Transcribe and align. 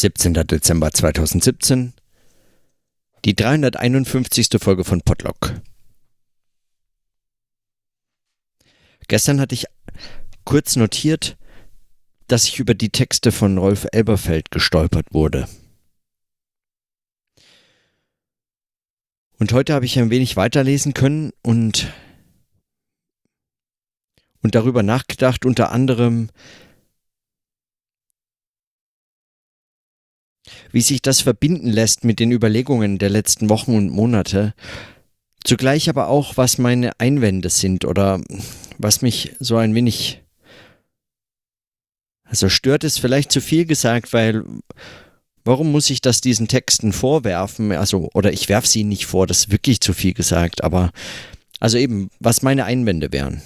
17. 0.00 0.34
Dezember 0.34 0.90
2017, 0.90 1.94
die 3.24 3.34
351. 3.34 4.48
Folge 4.60 4.84
von 4.84 5.00
Podlock. 5.00 5.54
Gestern 9.08 9.40
hatte 9.40 9.54
ich 9.54 9.64
kurz 10.44 10.76
notiert, 10.76 11.38
dass 12.26 12.44
ich 12.44 12.58
über 12.58 12.74
die 12.74 12.90
Texte 12.90 13.32
von 13.32 13.56
Rolf 13.56 13.86
Elberfeld 13.90 14.50
gestolpert 14.50 15.14
wurde. 15.14 15.48
Und 19.38 19.54
heute 19.54 19.72
habe 19.72 19.86
ich 19.86 19.98
ein 19.98 20.10
wenig 20.10 20.36
weiterlesen 20.36 20.92
können 20.92 21.32
und, 21.42 21.90
und 24.42 24.54
darüber 24.54 24.82
nachgedacht, 24.82 25.46
unter 25.46 25.72
anderem, 25.72 26.28
wie 30.72 30.80
sich 30.80 31.02
das 31.02 31.20
verbinden 31.20 31.70
lässt 31.70 32.04
mit 32.04 32.20
den 32.20 32.32
Überlegungen 32.32 32.98
der 32.98 33.10
letzten 33.10 33.48
Wochen 33.48 33.74
und 33.74 33.90
Monate, 33.90 34.54
zugleich 35.44 35.88
aber 35.88 36.08
auch, 36.08 36.36
was 36.36 36.58
meine 36.58 36.98
Einwände 37.00 37.50
sind 37.50 37.84
oder 37.84 38.20
was 38.78 39.02
mich 39.02 39.32
so 39.40 39.56
ein 39.56 39.74
wenig 39.74 40.22
also 42.28 42.48
stört 42.48 42.82
es 42.82 42.98
vielleicht 42.98 43.30
zu 43.30 43.40
viel 43.40 43.66
gesagt, 43.66 44.12
weil 44.12 44.44
warum 45.44 45.70
muss 45.70 45.90
ich 45.90 46.00
das 46.00 46.20
diesen 46.20 46.48
Texten 46.48 46.92
vorwerfen? 46.92 47.72
Also, 47.72 48.10
oder 48.14 48.32
ich 48.32 48.48
werfe 48.48 48.66
sie 48.66 48.84
nicht 48.84 49.06
vor, 49.06 49.26
das 49.26 49.38
ist 49.38 49.52
wirklich 49.52 49.80
zu 49.80 49.92
viel 49.92 50.12
gesagt, 50.12 50.64
aber 50.64 50.90
also 51.60 51.78
eben, 51.78 52.10
was 52.20 52.42
meine 52.42 52.64
Einwände 52.64 53.12
wären. 53.12 53.40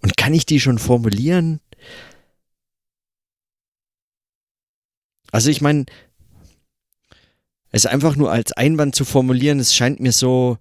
Und 0.00 0.16
kann 0.16 0.34
ich 0.34 0.46
die 0.46 0.58
schon 0.58 0.78
formulieren? 0.78 1.60
Also 5.30 5.48
ich 5.50 5.60
meine, 5.60 5.86
es 7.72 7.86
einfach 7.86 8.16
nur 8.16 8.30
als 8.30 8.52
Einwand 8.52 8.94
zu 8.94 9.04
formulieren, 9.04 9.58
es 9.58 9.74
scheint 9.74 9.98
mir 9.98 10.12
so 10.12 10.58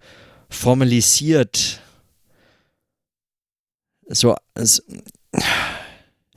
formalisiert, 0.49 1.81
so, 4.07 4.35
so, 4.57 4.83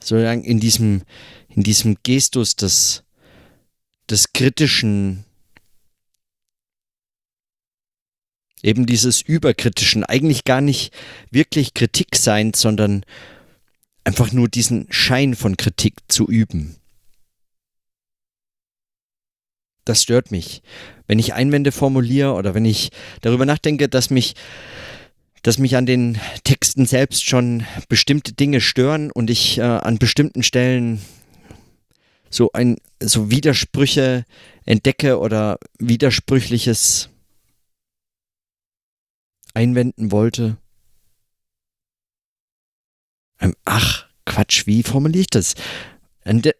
so 0.01 0.17
in 0.17 0.59
diesem, 0.59 1.01
in 1.49 1.63
diesem 1.63 1.97
Gestus 2.03 2.55
des, 2.55 3.03
des 4.09 4.33
kritischen, 4.33 5.25
eben 8.61 8.85
dieses 8.85 9.21
überkritischen, 9.21 10.03
eigentlich 10.03 10.43
gar 10.43 10.61
nicht 10.61 10.93
wirklich 11.31 11.73
Kritik 11.73 12.15
sein, 12.15 12.53
sondern 12.53 13.05
einfach 14.03 14.31
nur 14.31 14.49
diesen 14.49 14.87
Schein 14.89 15.35
von 15.35 15.57
Kritik 15.57 15.95
zu 16.07 16.27
üben. 16.27 16.77
Das 19.85 20.01
stört 20.01 20.31
mich. 20.31 20.63
Wenn 21.07 21.19
ich 21.19 21.33
Einwände 21.33 21.71
formuliere 21.71 22.33
oder 22.33 22.55
wenn 22.55 22.65
ich 22.65 22.89
darüber 23.21 23.45
nachdenke, 23.45 23.87
dass 23.87 24.09
mich, 24.09 24.35
dass 25.43 25.59
mich 25.59 25.77
an 25.77 25.85
den 25.85 26.19
Texten 26.43 26.87
selbst 26.87 27.23
schon 27.23 27.63
bestimmte 27.87 28.33
Dinge 28.33 28.61
stören 28.61 29.11
und 29.11 29.29
ich 29.29 29.59
äh, 29.59 29.61
an 29.61 29.99
bestimmten 29.99 30.41
Stellen 30.41 31.01
so 32.31 32.51
ein 32.53 32.77
so 33.01 33.29
Widersprüche 33.29 34.25
entdecke 34.65 35.19
oder 35.19 35.59
widersprüchliches 35.77 37.09
einwenden 39.53 40.11
wollte. 40.11 40.57
Ähm, 43.39 43.53
ach, 43.65 44.07
Quatsch, 44.25 44.65
wie 44.65 44.83
formuliere 44.83 45.21
ich 45.21 45.29
das? 45.29 45.55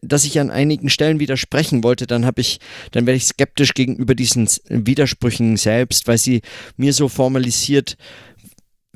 Dass 0.01 0.25
ich 0.25 0.39
an 0.39 0.51
einigen 0.51 0.89
Stellen 0.89 1.19
widersprechen 1.19 1.83
wollte, 1.83 2.05
dann 2.05 2.25
habe 2.25 2.41
ich, 2.41 2.59
dann 2.91 3.07
werde 3.07 3.17
ich 3.17 3.25
skeptisch 3.25 3.73
gegenüber 3.73 4.13
diesen 4.13 4.47
Widersprüchen 4.69 5.57
selbst, 5.57 6.07
weil 6.07 6.19
sie 6.19 6.41
mir 6.77 6.93
so 6.93 7.09
formalisiert 7.09 7.97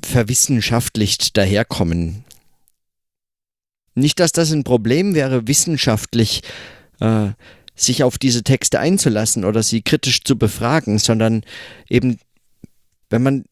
verwissenschaftlicht 0.02 1.36
daherkommen. 1.36 2.24
Nicht, 3.94 4.20
dass 4.20 4.32
das 4.32 4.52
ein 4.52 4.64
Problem 4.64 5.14
wäre, 5.14 5.48
wissenschaftlich 5.48 6.42
äh, 7.00 7.30
sich 7.74 8.04
auf 8.04 8.16
diese 8.16 8.44
Texte 8.44 8.78
einzulassen 8.78 9.44
oder 9.44 9.62
sie 9.64 9.82
kritisch 9.82 10.22
zu 10.22 10.38
befragen, 10.38 10.98
sondern 10.98 11.42
eben, 11.88 12.18
wenn 13.10 13.22
man, 13.22 13.44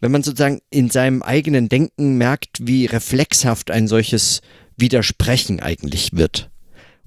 wenn 0.00 0.12
man 0.12 0.22
sozusagen 0.22 0.60
in 0.70 0.88
seinem 0.88 1.22
eigenen 1.22 1.68
Denken 1.68 2.16
merkt, 2.16 2.58
wie 2.60 2.86
reflexhaft 2.86 3.72
ein 3.72 3.88
solches 3.88 4.40
Widersprechen 4.76 5.60
eigentlich 5.60 6.12
wird 6.12 6.49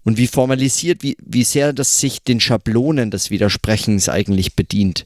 und 0.04 0.18
wie 0.18 0.28
formalisiert, 0.28 1.04
wie, 1.04 1.18
wie 1.22 1.44
sehr 1.44 1.74
das 1.74 2.00
sich 2.00 2.24
den 2.24 2.40
Schablonen 2.40 3.12
des 3.12 3.30
Widersprechens 3.30 4.10
eigentlich 4.10 4.56
bedient. 4.56 5.06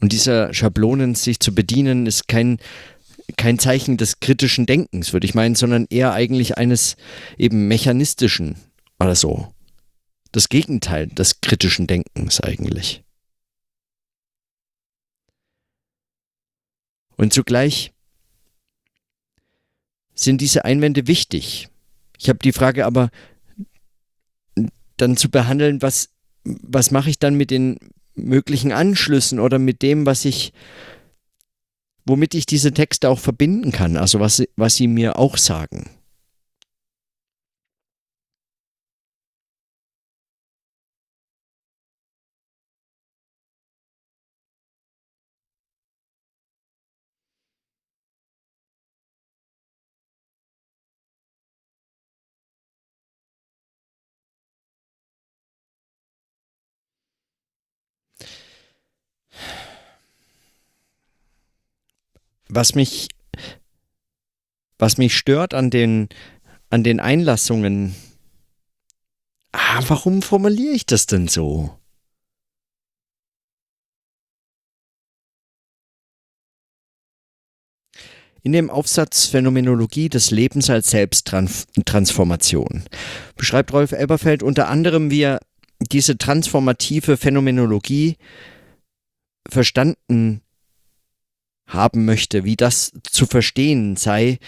Und 0.00 0.12
dieser 0.12 0.52
Schablonen 0.52 1.14
sich 1.14 1.40
zu 1.40 1.54
bedienen, 1.54 2.06
ist 2.06 2.28
kein, 2.28 2.58
kein 3.36 3.58
Zeichen 3.58 3.96
des 3.96 4.20
kritischen 4.20 4.66
Denkens, 4.66 5.12
würde 5.12 5.26
ich 5.26 5.34
meinen, 5.34 5.54
sondern 5.54 5.86
eher 5.88 6.12
eigentlich 6.12 6.58
eines 6.58 6.96
eben 7.38 7.66
mechanistischen 7.68 8.56
oder 9.00 9.14
so. 9.14 9.52
Das 10.32 10.48
Gegenteil 10.48 11.06
des 11.06 11.40
kritischen 11.40 11.86
Denkens 11.86 12.40
eigentlich. 12.40 13.02
Und 17.16 17.32
zugleich 17.32 17.92
sind 20.14 20.42
diese 20.42 20.66
Einwände 20.66 21.06
wichtig, 21.06 21.68
ich 22.18 22.28
habe 22.28 22.38
die 22.38 22.52
Frage 22.52 22.86
aber 22.86 23.10
dann 24.96 25.16
zu 25.16 25.30
behandeln, 25.30 25.82
was, 25.82 26.10
was 26.44 26.90
mache 26.90 27.10
ich 27.10 27.18
dann 27.18 27.34
mit 27.34 27.50
den 27.50 27.78
möglichen 28.14 28.72
Anschlüssen 28.72 29.38
oder 29.40 29.58
mit 29.58 29.82
dem, 29.82 30.06
was 30.06 30.24
ich, 30.24 30.52
womit 32.06 32.34
ich 32.34 32.46
diese 32.46 32.72
Texte 32.72 33.08
auch 33.08 33.18
verbinden 33.18 33.72
kann, 33.72 33.96
also 33.96 34.20
was, 34.20 34.42
was 34.56 34.76
sie 34.76 34.88
mir 34.88 35.18
auch 35.18 35.36
sagen. 35.36 35.90
Was 62.56 62.74
mich, 62.74 63.08
was 64.78 64.98
mich 64.98 65.16
stört 65.16 65.54
an 65.54 65.70
den, 65.70 66.08
an 66.70 66.82
den 66.82 66.98
Einlassungen, 66.98 67.94
ah, 69.52 69.82
warum 69.86 70.22
formuliere 70.22 70.74
ich 70.74 70.86
das 70.86 71.06
denn 71.06 71.28
so? 71.28 71.78
In 78.42 78.52
dem 78.52 78.70
Aufsatz 78.70 79.26
Phänomenologie 79.26 80.08
des 80.08 80.30
Lebens 80.30 80.70
als 80.70 80.90
Selbsttransformation 80.90 82.84
beschreibt 83.34 83.72
Rolf 83.72 83.90
Elberfeld 83.90 84.44
unter 84.44 84.68
anderem, 84.68 85.10
wie 85.10 85.22
er 85.22 85.40
diese 85.80 86.16
transformative 86.16 87.16
Phänomenologie 87.16 88.16
verstanden 89.48 90.42
haben 91.66 92.04
möchte, 92.04 92.44
wie 92.44 92.56
das 92.56 92.92
zu 93.02 93.26
verstehen 93.26 93.96
sei 93.96 94.38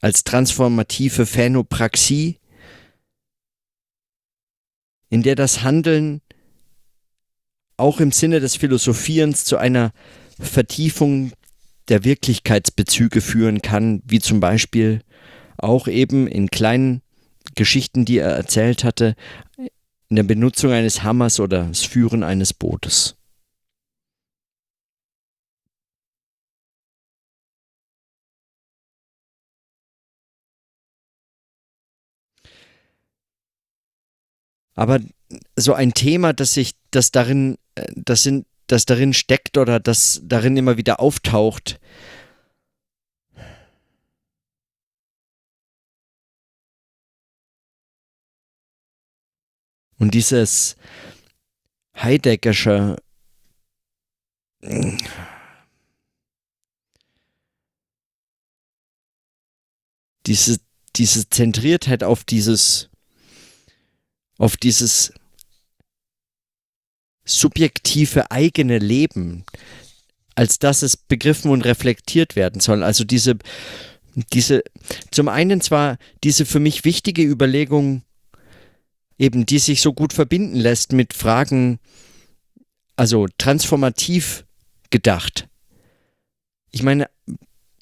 als 0.00 0.22
transformative 0.22 1.24
Phänopraxie, 1.24 2.38
in 5.08 5.22
der 5.22 5.34
das 5.34 5.62
Handeln 5.62 6.20
auch 7.78 8.00
im 8.00 8.12
Sinne 8.12 8.40
des 8.40 8.56
Philosophierens 8.56 9.46
zu 9.46 9.56
einer 9.56 9.92
Vertiefung 10.38 11.32
der 11.88 12.04
Wirklichkeitsbezüge 12.04 13.22
führen 13.22 13.62
kann, 13.62 14.02
wie 14.04 14.20
zum 14.20 14.40
Beispiel 14.40 15.00
auch 15.56 15.88
eben 15.88 16.26
in 16.26 16.50
kleinen 16.50 17.00
Geschichten, 17.54 18.04
die 18.04 18.18
er 18.18 18.30
erzählt 18.30 18.84
hatte, 18.84 19.14
in 20.08 20.16
der 20.16 20.22
Benutzung 20.22 20.72
eines 20.72 21.02
Hammers 21.02 21.40
oder 21.40 21.64
das 21.64 21.82
Führen 21.82 22.22
eines 22.22 22.52
Bootes. 22.52 23.16
Aber 34.74 35.00
so 35.56 35.74
ein 35.74 35.94
Thema, 35.94 36.32
das 36.32 36.54
sich, 36.54 36.72
das 36.90 37.10
darin, 37.10 37.58
äh, 37.74 37.86
das 37.96 38.22
sind, 38.22 38.46
das 38.66 38.86
darin 38.86 39.12
steckt 39.12 39.58
oder 39.58 39.78
das 39.80 40.20
darin 40.24 40.56
immer 40.56 40.76
wieder 40.76 41.00
auftaucht, 41.00 41.78
Und 49.98 50.12
dieses 50.12 50.76
Heideggersche 51.96 52.96
diese, 60.26 60.58
diese 60.96 61.30
Zentriertheit 61.30 62.02
auf 62.02 62.24
dieses, 62.24 62.90
auf 64.38 64.56
dieses 64.56 65.12
subjektive 67.24 68.30
eigene 68.30 68.78
Leben, 68.78 69.44
als 70.34 70.58
dass 70.58 70.82
es 70.82 70.96
begriffen 70.96 71.50
und 71.50 71.64
reflektiert 71.64 72.36
werden 72.36 72.60
soll. 72.60 72.82
Also 72.82 73.04
diese, 73.04 73.36
diese, 74.32 74.62
zum 75.10 75.28
einen 75.28 75.60
zwar 75.60 75.98
diese 76.22 76.44
für 76.44 76.60
mich 76.60 76.84
wichtige 76.84 77.22
Überlegung, 77.22 78.02
eben 79.18 79.46
die 79.46 79.58
sich 79.58 79.80
so 79.80 79.92
gut 79.92 80.12
verbinden 80.12 80.56
lässt 80.56 80.92
mit 80.92 81.14
Fragen, 81.14 81.78
also 82.96 83.26
transformativ 83.38 84.44
gedacht. 84.90 85.48
Ich 86.70 86.82
meine, 86.82 87.08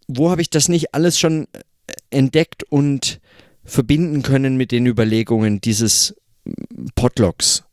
wo 0.06 0.30
habe 0.30 0.42
ich 0.42 0.50
das 0.50 0.68
nicht 0.68 0.94
alles 0.94 1.18
schon 1.18 1.48
entdeckt 2.10 2.64
und 2.64 3.20
verbinden 3.64 4.22
können 4.22 4.56
mit 4.56 4.72
den 4.72 4.86
Überlegungen 4.86 5.60
dieses 5.60 6.14
Potlocks? 6.94 7.64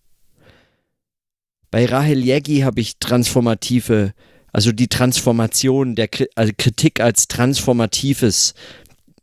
Bei 1.72 1.86
Rahel 1.86 2.24
Jägi 2.24 2.62
habe 2.62 2.82
ich 2.82 2.98
transformative, 2.98 4.14
also 4.52 4.72
die 4.72 4.88
Transformation 4.88 5.96
der 5.96 6.10
also 6.36 6.52
Kritik 6.58 7.00
als 7.00 7.28
transformatives 7.28 8.56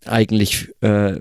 eigentlich 0.05 0.69
äh, 0.83 1.19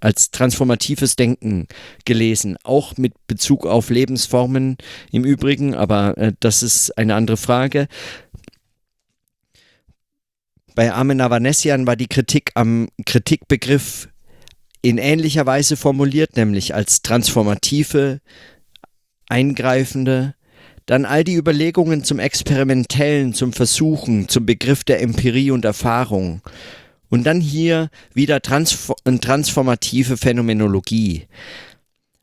als 0.00 0.30
transformatives 0.30 1.16
Denken 1.16 1.66
gelesen, 2.04 2.58
auch 2.62 2.96
mit 2.98 3.14
Bezug 3.26 3.66
auf 3.66 3.88
Lebensformen 3.88 4.76
im 5.10 5.24
Übrigen, 5.24 5.74
aber 5.74 6.16
äh, 6.18 6.32
das 6.40 6.62
ist 6.62 6.96
eine 6.98 7.14
andere 7.14 7.38
Frage. 7.38 7.88
Bei 10.74 10.92
Armin 10.92 11.22
Avanesian 11.22 11.86
war 11.86 11.96
die 11.96 12.08
Kritik 12.08 12.50
am 12.54 12.88
Kritikbegriff 13.06 14.08
in 14.84 14.98
ähnlicher 14.98 15.46
Weise 15.46 15.78
formuliert, 15.78 16.36
nämlich 16.36 16.74
als 16.74 17.00
transformative, 17.00 18.20
eingreifende, 19.28 20.34
dann 20.84 21.06
all 21.06 21.24
die 21.24 21.36
Überlegungen 21.36 22.04
zum 22.04 22.18
Experimentellen, 22.18 23.32
zum 23.32 23.54
Versuchen, 23.54 24.28
zum 24.28 24.44
Begriff 24.44 24.84
der 24.84 25.00
Empirie 25.00 25.52
und 25.52 25.64
Erfahrung. 25.64 26.42
Und 27.08 27.24
dann 27.24 27.40
hier 27.40 27.88
wieder 28.12 28.42
transfor 28.42 28.96
transformative 29.22 30.18
Phänomenologie. 30.18 31.28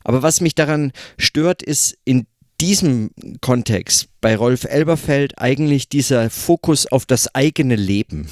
Aber 0.03 0.21
was 0.21 0.39
mich 0.39 0.53
daran 0.53 0.91
stört, 1.17 1.63
ist 1.63 1.97
in 2.05 2.27
diesem 2.59 3.09
Kontext 3.41 4.09
bei 4.21 4.35
Rolf 4.35 4.65
Elberfeld 4.65 5.39
eigentlich 5.39 5.89
dieser 5.89 6.29
Fokus 6.29 6.85
auf 6.85 7.07
das 7.07 7.33
eigene 7.33 7.75
Leben. 7.75 8.27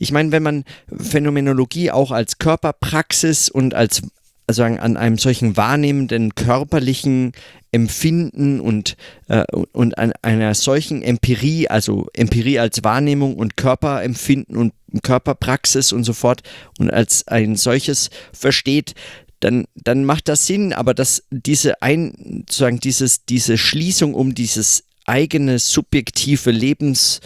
Ich 0.00 0.12
meine, 0.12 0.32
wenn 0.32 0.42
man 0.42 0.64
Phänomenologie 0.96 1.90
auch 1.90 2.10
als 2.10 2.38
Körperpraxis 2.38 3.50
und 3.50 3.74
als 3.74 4.02
also 4.46 4.64
an 4.64 4.96
einem 4.96 5.16
solchen 5.16 5.56
wahrnehmenden 5.56 6.34
körperlichen 6.34 7.32
Empfinden 7.70 8.58
und, 8.60 8.96
äh, 9.28 9.44
und 9.72 9.96
an 9.96 10.12
einer 10.22 10.54
solchen 10.54 11.02
Empirie, 11.02 11.68
also 11.68 12.08
Empirie 12.14 12.58
als 12.58 12.82
Wahrnehmung 12.82 13.36
und 13.36 13.56
Körperempfinden 13.56 14.56
und 14.56 14.72
Körperpraxis 15.04 15.92
und 15.92 16.02
so 16.02 16.14
fort 16.14 16.40
und 16.78 16.90
als 16.90 17.28
ein 17.28 17.54
solches 17.54 18.10
versteht, 18.32 18.94
dann, 19.38 19.66
dann 19.74 20.04
macht 20.04 20.28
das 20.28 20.46
Sinn, 20.46 20.72
aber 20.72 20.94
dass 20.94 21.22
diese 21.30 21.80
ein, 21.82 22.44
sozusagen 22.48 22.80
dieses, 22.80 23.26
diese 23.26 23.56
Schließung 23.56 24.14
um 24.14 24.34
dieses 24.34 24.82
eigene 25.04 25.58
subjektive 25.58 26.50
Lebens, 26.50 27.20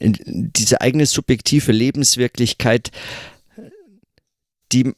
diese 0.00 0.80
eigene 0.80 1.06
subjektive 1.06 1.72
Lebenswirklichkeit, 1.72 2.90
die 4.72 4.94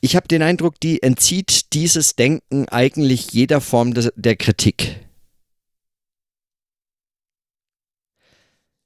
ich 0.00 0.14
habe 0.14 0.28
den 0.28 0.42
Eindruck, 0.42 0.78
die 0.78 1.02
entzieht 1.02 1.72
dieses 1.72 2.14
Denken 2.14 2.68
eigentlich 2.68 3.32
jeder 3.32 3.60
Form 3.60 3.92
des, 3.92 4.12
der 4.14 4.36
Kritik. 4.36 5.00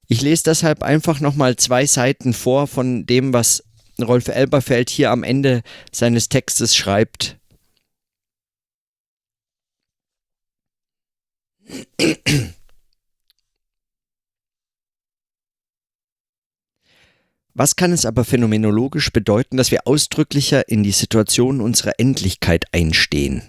Ich 0.08 0.22
lese 0.22 0.44
deshalb 0.44 0.82
einfach 0.82 1.20
nochmal 1.20 1.56
zwei 1.56 1.84
Seiten 1.84 2.32
vor 2.32 2.66
von 2.66 3.06
dem, 3.06 3.32
was 3.32 3.64
Rolf 4.00 4.28
Elberfeld 4.28 4.88
hier 4.88 5.10
am 5.10 5.22
Ende 5.22 5.62
seines 5.92 6.28
Textes 6.28 6.74
schreibt. 6.74 7.36
Was 17.60 17.76
kann 17.76 17.92
es 17.92 18.06
aber 18.06 18.24
phänomenologisch 18.24 19.12
bedeuten, 19.12 19.58
dass 19.58 19.70
wir 19.70 19.86
ausdrücklicher 19.86 20.66
in 20.70 20.82
die 20.82 20.92
Situation 20.92 21.60
unserer 21.60 21.92
Endlichkeit 21.98 22.64
einstehen? 22.72 23.42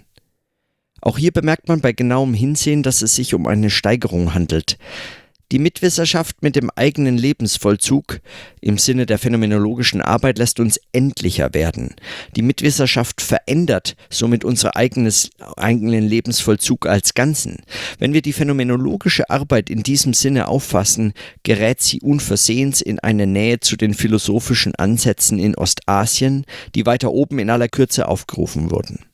Auch 1.00 1.16
hier 1.16 1.32
bemerkt 1.32 1.68
man 1.68 1.80
bei 1.80 1.94
genauem 1.94 2.34
Hinsehen, 2.34 2.82
dass 2.82 3.00
es 3.00 3.16
sich 3.16 3.32
um 3.32 3.46
eine 3.46 3.70
Steigerung 3.70 4.34
handelt. 4.34 4.76
Die 5.52 5.58
Mitwisserschaft 5.58 6.42
mit 6.42 6.56
dem 6.56 6.70
eigenen 6.76 7.18
Lebensvollzug 7.18 8.20
im 8.62 8.78
Sinne 8.78 9.04
der 9.04 9.18
phänomenologischen 9.18 10.00
Arbeit 10.00 10.38
lässt 10.38 10.60
uns 10.60 10.80
endlicher 10.92 11.52
werden. 11.52 11.94
Die 12.34 12.40
Mitwisserschaft 12.40 13.20
verändert 13.20 13.94
somit 14.08 14.46
unser 14.46 14.76
eigenes, 14.76 15.28
eigenen 15.58 16.08
Lebensvollzug 16.08 16.86
als 16.86 17.12
Ganzen. 17.12 17.58
Wenn 17.98 18.14
wir 18.14 18.22
die 18.22 18.32
phänomenologische 18.32 19.28
Arbeit 19.28 19.68
in 19.68 19.82
diesem 19.82 20.14
Sinne 20.14 20.48
auffassen, 20.48 21.12
gerät 21.42 21.82
sie 21.82 22.00
unversehens 22.00 22.80
in 22.80 22.98
eine 23.00 23.26
Nähe 23.26 23.60
zu 23.60 23.76
den 23.76 23.92
philosophischen 23.92 24.74
Ansätzen 24.76 25.38
in 25.38 25.54
Ostasien, 25.54 26.46
die 26.74 26.86
weiter 26.86 27.12
oben 27.12 27.38
in 27.38 27.50
aller 27.50 27.68
Kürze 27.68 28.08
aufgerufen 28.08 28.70
wurden. 28.70 29.11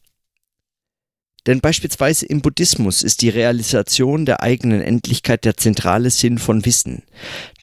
Denn 1.48 1.62
beispielsweise 1.62 2.26
im 2.26 2.42
Buddhismus 2.42 3.02
ist 3.02 3.22
die 3.22 3.30
Realisation 3.30 4.26
der 4.26 4.42
eigenen 4.42 4.82
Endlichkeit 4.82 5.46
der 5.46 5.56
zentrale 5.56 6.10
Sinn 6.10 6.36
von 6.36 6.66
Wissen. 6.66 7.04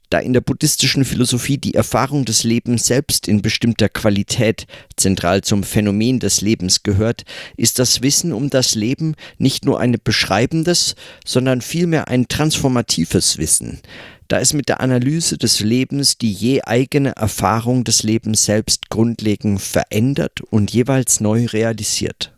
Da 0.10 0.18
in 0.18 0.34
der 0.34 0.42
buddhistischen 0.42 1.06
Philosophie 1.06 1.60
die 1.60 1.76
Erfahrung 1.76 2.26
des 2.26 2.44
Lebens 2.44 2.88
selbst 2.88 3.28
in 3.28 3.44
bestimmter 3.44 3.88
Qualität 3.88 4.66
zentral 4.96 5.42
zum 5.42 5.62
Phänomen 5.62 6.20
des 6.20 6.42
Lebens 6.42 6.82
gehört, 6.82 7.26
ist 7.58 7.78
das 7.78 8.02
Wissen 8.02 8.34
um 8.34 8.50
das 8.50 8.74
Leben 8.74 9.14
nicht 9.38 9.66
nur 9.66 9.80
ein 9.80 9.96
beschreibendes, 10.04 10.96
sondern 11.24 11.62
vielmehr 11.62 12.08
ein 12.08 12.28
transformatives 12.28 13.38
Wissen, 13.38 13.82
da 14.30 14.40
es 14.40 14.54
mit 14.54 14.68
der 14.68 14.82
Analyse 14.82 15.38
des 15.38 15.60
Lebens 15.60 16.18
die 16.18 16.34
je 16.34 16.64
eigene 16.64 17.16
Erfahrung 17.16 17.84
des 17.84 18.02
Lebens 18.02 18.46
selbst 18.46 18.90
grundlegend 18.90 19.62
verändert 19.62 20.42
und 20.42 20.72
jeweils 20.72 21.20
neu 21.20 21.46
realisiert. 21.46 22.35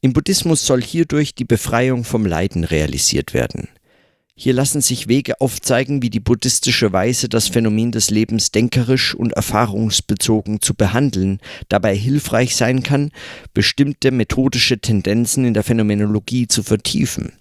Im 0.00 0.12
Buddhismus 0.12 0.66
soll 0.66 0.82
hierdurch 0.82 1.34
die 1.34 1.44
Befreiung 1.44 2.04
vom 2.04 2.26
Leiden 2.26 2.64
realisiert 2.64 3.34
werden. 3.34 3.68
Hier 4.38 4.52
lassen 4.52 4.82
sich 4.82 5.08
Wege 5.08 5.40
aufzeigen, 5.40 6.02
wie 6.02 6.10
die 6.10 6.20
buddhistische 6.20 6.92
Weise, 6.92 7.30
das 7.30 7.48
Phänomen 7.48 7.90
des 7.90 8.10
Lebens 8.10 8.50
denkerisch 8.50 9.14
und 9.14 9.32
erfahrungsbezogen 9.32 10.60
zu 10.60 10.74
behandeln, 10.74 11.40
dabei 11.70 11.96
hilfreich 11.96 12.54
sein 12.54 12.82
kann, 12.82 13.12
bestimmte 13.54 14.10
methodische 14.10 14.78
Tendenzen 14.78 15.46
in 15.46 15.54
der 15.54 15.62
Phänomenologie 15.62 16.48
zu 16.48 16.62
vertiefen. 16.62 17.32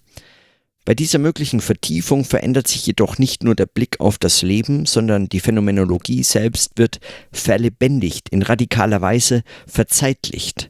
Bei 0.86 0.94
dieser 0.94 1.20
möglichen 1.20 1.60
Vertiefung 1.60 2.24
verändert 2.24 2.70
sich 2.70 2.86
jedoch 2.86 3.18
nicht 3.18 3.44
nur 3.44 3.56
der 3.56 3.66
Blick 3.66 4.00
auf 4.00 4.18
das 4.18 4.42
Leben, 4.42 4.86
sondern 4.86 5.28
die 5.28 5.42
Phänomenologie 5.42 6.24
selbst 6.24 6.78
wird 6.78 7.00
verlebendigt, 7.34 8.30
in 8.30 8.42
radikaler 8.42 9.02
Weise 9.02 9.44
verzeitlicht. 9.68 10.70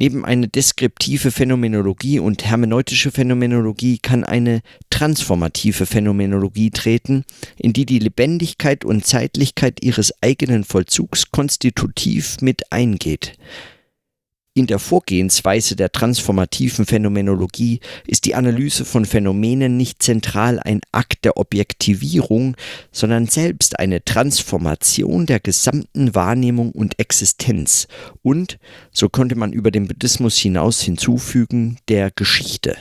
Neben 0.00 0.24
eine 0.24 0.46
deskriptive 0.46 1.32
Phänomenologie 1.32 2.20
und 2.20 2.44
hermeneutische 2.44 3.10
Phänomenologie 3.10 3.98
kann 3.98 4.22
eine 4.22 4.60
transformative 4.90 5.86
Phänomenologie 5.86 6.70
treten, 6.70 7.24
in 7.56 7.72
die 7.72 7.84
die 7.84 7.98
Lebendigkeit 7.98 8.84
und 8.84 9.04
Zeitlichkeit 9.04 9.82
ihres 9.82 10.14
eigenen 10.22 10.62
Vollzugs 10.62 11.32
konstitutiv 11.32 12.36
mit 12.40 12.70
eingeht. 12.70 13.36
In 14.58 14.66
der 14.66 14.80
Vorgehensweise 14.80 15.76
der 15.76 15.92
transformativen 15.92 16.84
Phänomenologie 16.84 17.78
ist 18.08 18.24
die 18.24 18.34
Analyse 18.34 18.84
von 18.84 19.04
Phänomenen 19.04 19.76
nicht 19.76 20.02
zentral 20.02 20.58
ein 20.58 20.80
Akt 20.90 21.24
der 21.24 21.36
Objektivierung, 21.36 22.56
sondern 22.90 23.28
selbst 23.28 23.78
eine 23.78 24.04
Transformation 24.04 25.26
der 25.26 25.38
gesamten 25.38 26.12
Wahrnehmung 26.16 26.72
und 26.72 26.98
Existenz 26.98 27.86
und, 28.22 28.58
so 28.90 29.08
könnte 29.08 29.36
man 29.36 29.52
über 29.52 29.70
den 29.70 29.86
Buddhismus 29.86 30.36
hinaus 30.36 30.80
hinzufügen, 30.80 31.78
der 31.86 32.10
Geschichte. 32.10 32.76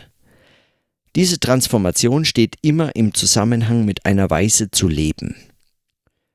Diese 1.15 1.39
Transformation 1.39 2.25
steht 2.25 2.55
immer 2.63 2.95
im 2.95 3.13
Zusammenhang 3.13 3.85
mit 3.85 4.03
einer 4.03 4.31
Weise 4.31 4.71
zu 4.71 4.87
leben. 4.87 5.35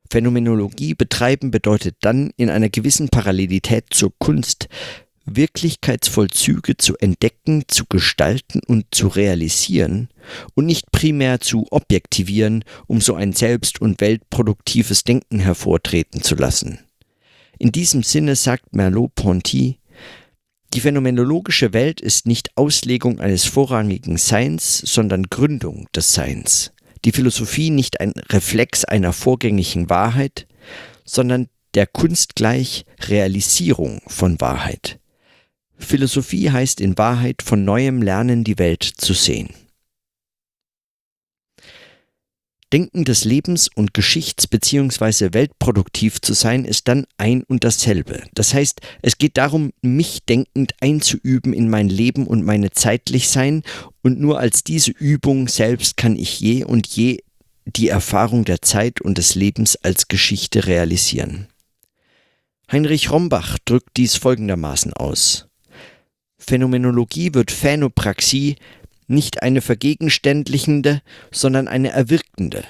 Phänomenologie 0.09 0.95
betreiben 0.95 1.51
bedeutet 1.51 1.97
dann 2.03 2.31
in 2.37 2.49
einer 2.49 2.69
gewissen 2.69 3.09
Parallelität 3.09 3.87
zur 3.91 4.13
Kunst 4.21 4.69
Wirklichkeitsvollzüge 5.25 6.77
zu 6.77 6.97
entdecken, 6.97 7.65
zu 7.69 7.85
gestalten 7.89 8.61
und 8.67 8.87
zu 8.91 9.09
realisieren 9.09 10.09
und 10.55 10.67
nicht 10.67 10.91
primär 10.93 11.41
zu 11.41 11.67
objektivieren, 11.71 12.65
um 12.87 13.01
so 13.01 13.15
ein 13.15 13.33
selbst- 13.33 13.81
und 13.81 14.01
weltproduktives 14.01 15.05
Denken 15.05 15.39
hervortreten 15.39 16.23
zu 16.23 16.35
lassen. 16.35 16.81
In 17.59 17.73
diesem 17.73 18.03
Sinne 18.03 18.37
sagt 18.37 18.75
Merleau-Ponty, 18.75 19.79
die 20.75 20.81
phänomenologische 20.81 21.75
Welt 21.75 22.01
ist 22.01 22.27
nicht 22.27 22.57
Auslegung 22.57 23.21
eines 23.21 23.45
vorrangigen 23.45 24.17
Seins, 24.17 24.79
sondern 24.79 25.25
Gründung 25.25 25.87
des 25.95 26.15
Seins. 26.15 26.73
Die 27.05 27.13
Philosophie 27.13 27.69
nicht 27.69 28.01
ein 28.01 28.13
Reflex 28.31 28.85
einer 28.85 29.13
vorgängigen 29.13 29.91
Wahrheit, 29.91 30.47
sondern 31.05 31.49
der 31.75 31.87
Kunst 31.87 32.37
gleich 32.37 32.85
Realisierung 33.01 34.01
von 34.07 34.41
Wahrheit. 34.41 34.99
Philosophie 35.85 36.51
heißt 36.51 36.81
in 36.81 36.97
Wahrheit 36.99 37.43
von 37.43 37.65
neuem 37.65 38.03
lernen, 38.03 38.45
die 38.45 38.59
Welt 38.59 38.83
zu 38.83 39.15
sehen. 39.15 39.51
Denken 42.73 43.05
des 43.05 43.25
Lebens 43.27 43.69
und 43.69 43.93
Geschichts- 43.93 44.47
bzw. 44.47 45.35
weltproduktiv 45.35 46.23
zu 46.23 46.33
sein, 46.33 46.65
ist 46.65 46.89
dann 46.89 47.05
ein 47.19 47.43
und 47.43 47.65
dasselbe. 47.65 48.23
Das 48.33 48.55
heißt, 48.55 48.81
es 49.03 49.19
geht 49.19 49.37
darum, 49.37 49.73
mich 49.83 50.25
denkend 50.25 50.73
einzuüben 50.81 51.53
in 51.53 51.69
mein 51.69 51.91
Leben 51.91 52.27
und 52.27 52.47
meine 52.47 52.71
Zeitlichsein 52.71 53.63
und 54.01 54.21
nur 54.21 54.39
als 54.39 54.65
diese 54.65 54.91
Übung 54.91 55.49
selbst 55.49 55.99
kann 55.99 56.17
ich 56.17 56.41
je 56.41 56.65
und 56.65 56.87
je 56.87 57.19
die 57.67 57.89
Erfahrung 57.89 58.47
der 58.47 58.63
Zeit 58.63 59.03
und 59.03 59.19
des 59.19 59.35
Lebens 59.35 59.77
als 59.77 60.09
Geschichte 60.09 60.67
realisieren. 60.67 61.49
Heinrich 62.71 63.11
Rombach 63.11 63.59
drückt 63.67 63.99
dies 63.99 64.17
folgendermaßen 64.17 64.95
aus. 64.95 65.47
Phänomenologie 66.45 67.35
wird 67.35 67.53
Phänopraxie, 67.53 68.57
nicht 69.07 69.43
eine 69.43 69.61
vergegenständlichende, 69.61 71.01
sondern 71.31 71.69
eine 71.69 71.91
erwirkende. 71.91 72.65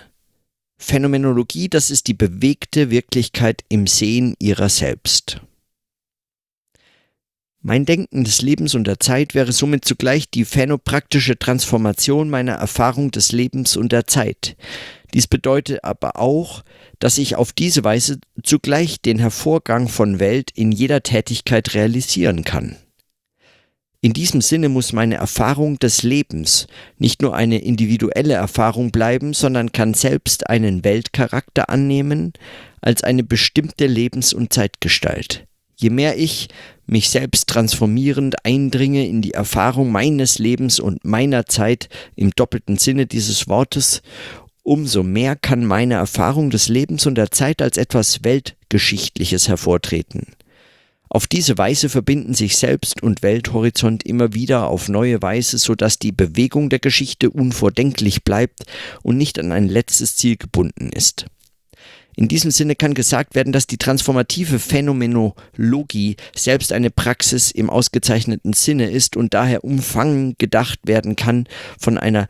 Phänomenologie, 0.76 1.68
das 1.68 1.90
ist 1.90 2.06
die 2.06 2.14
bewegte 2.14 2.90
Wirklichkeit 2.90 3.64
im 3.68 3.86
Sehen 3.86 4.34
ihrer 4.38 4.68
selbst. 4.68 5.40
Mein 7.60 7.86
Denken 7.86 8.24
des 8.24 8.42
Lebens 8.42 8.74
und 8.74 8.86
der 8.88 8.98
Zeit 8.98 9.34
wäre 9.34 9.52
somit 9.52 9.84
zugleich 9.84 10.28
die 10.28 10.44
phänopraktische 10.44 11.38
Transformation 11.38 12.28
meiner 12.28 12.54
Erfahrung 12.54 13.12
des 13.12 13.30
Lebens 13.30 13.76
und 13.76 13.92
der 13.92 14.06
Zeit. 14.06 14.56
Dies 15.14 15.28
bedeutet 15.28 15.84
aber 15.84 16.16
auch, 16.16 16.62
dass 16.98 17.18
ich 17.18 17.36
auf 17.36 17.52
diese 17.52 17.84
Weise 17.84 18.18
zugleich 18.42 19.00
den 19.00 19.18
Hervorgang 19.18 19.88
von 19.88 20.18
Welt 20.18 20.50
in 20.54 20.72
jeder 20.72 21.04
Tätigkeit 21.04 21.74
realisieren 21.74 22.42
kann. 22.42 22.76
In 24.04 24.14
diesem 24.14 24.40
Sinne 24.40 24.68
muss 24.68 24.92
meine 24.92 25.14
Erfahrung 25.14 25.78
des 25.78 26.02
Lebens 26.02 26.66
nicht 26.98 27.22
nur 27.22 27.36
eine 27.36 27.58
individuelle 27.58 28.34
Erfahrung 28.34 28.90
bleiben, 28.90 29.32
sondern 29.32 29.70
kann 29.70 29.94
selbst 29.94 30.50
einen 30.50 30.82
Weltcharakter 30.82 31.70
annehmen 31.70 32.32
als 32.80 33.04
eine 33.04 33.22
bestimmte 33.22 33.86
Lebens- 33.86 34.34
und 34.34 34.52
Zeitgestalt. 34.52 35.46
Je 35.76 35.90
mehr 35.90 36.18
ich 36.18 36.48
mich 36.84 37.10
selbst 37.10 37.48
transformierend 37.48 38.44
eindringe 38.44 39.06
in 39.06 39.22
die 39.22 39.34
Erfahrung 39.34 39.92
meines 39.92 40.40
Lebens 40.40 40.80
und 40.80 41.04
meiner 41.04 41.46
Zeit 41.46 41.88
im 42.16 42.32
doppelten 42.32 42.78
Sinne 42.78 43.06
dieses 43.06 43.46
Wortes, 43.46 44.02
umso 44.64 45.04
mehr 45.04 45.36
kann 45.36 45.64
meine 45.64 45.94
Erfahrung 45.94 46.50
des 46.50 46.68
Lebens 46.68 47.06
und 47.06 47.14
der 47.14 47.30
Zeit 47.30 47.62
als 47.62 47.76
etwas 47.76 48.24
Weltgeschichtliches 48.24 49.46
hervortreten. 49.46 50.26
Auf 51.14 51.26
diese 51.26 51.58
Weise 51.58 51.90
verbinden 51.90 52.32
sich 52.32 52.56
Selbst- 52.56 53.02
und 53.02 53.20
Welthorizont 53.20 54.02
immer 54.02 54.32
wieder 54.32 54.68
auf 54.68 54.88
neue 54.88 55.20
Weise, 55.20 55.58
sodass 55.58 55.98
die 55.98 56.10
Bewegung 56.10 56.70
der 56.70 56.78
Geschichte 56.78 57.28
unvordenklich 57.28 58.24
bleibt 58.24 58.62
und 59.02 59.18
nicht 59.18 59.38
an 59.38 59.52
ein 59.52 59.68
letztes 59.68 60.16
Ziel 60.16 60.38
gebunden 60.38 60.88
ist. 60.88 61.26
In 62.16 62.28
diesem 62.28 62.50
Sinne 62.50 62.76
kann 62.76 62.94
gesagt 62.94 63.34
werden, 63.34 63.52
dass 63.52 63.66
die 63.66 63.76
transformative 63.76 64.58
Phänomenologie 64.58 66.16
selbst 66.34 66.72
eine 66.72 66.90
Praxis 66.90 67.50
im 67.50 67.68
ausgezeichneten 67.68 68.54
Sinne 68.54 68.90
ist 68.90 69.14
und 69.14 69.34
daher 69.34 69.64
umfangen 69.64 70.36
gedacht 70.38 70.78
werden 70.84 71.14
kann 71.14 71.46
von 71.78 71.98
einer 71.98 72.26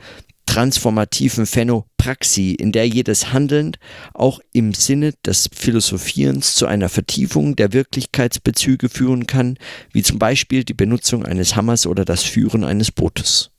transformativen 0.53 1.47
Phänopraxie, 1.47 2.55
in 2.55 2.73
der 2.73 2.87
jedes 2.87 3.33
Handeln 3.33 3.75
auch 4.13 4.39
im 4.53 4.75
Sinne 4.75 5.15
des 5.25 5.49
Philosophierens 5.51 6.57
zu 6.57 6.67
einer 6.67 6.91
Vertiefung 6.91 7.57
der 7.57 7.73
Wirklichkeitsbezüge 7.73 8.91
führen 8.91 9.27
kann, 9.27 9.57
wie 9.93 10.03
zum 10.03 10.19
Beispiel 10.19 10.63
die 10.63 10.75
Benutzung 10.75 11.25
eines 11.25 11.57
Hammers 11.57 11.87
oder 11.87 12.05
das 12.05 12.25
Führen 12.25 12.65
eines 12.65 12.93
Bootes. 12.93 13.51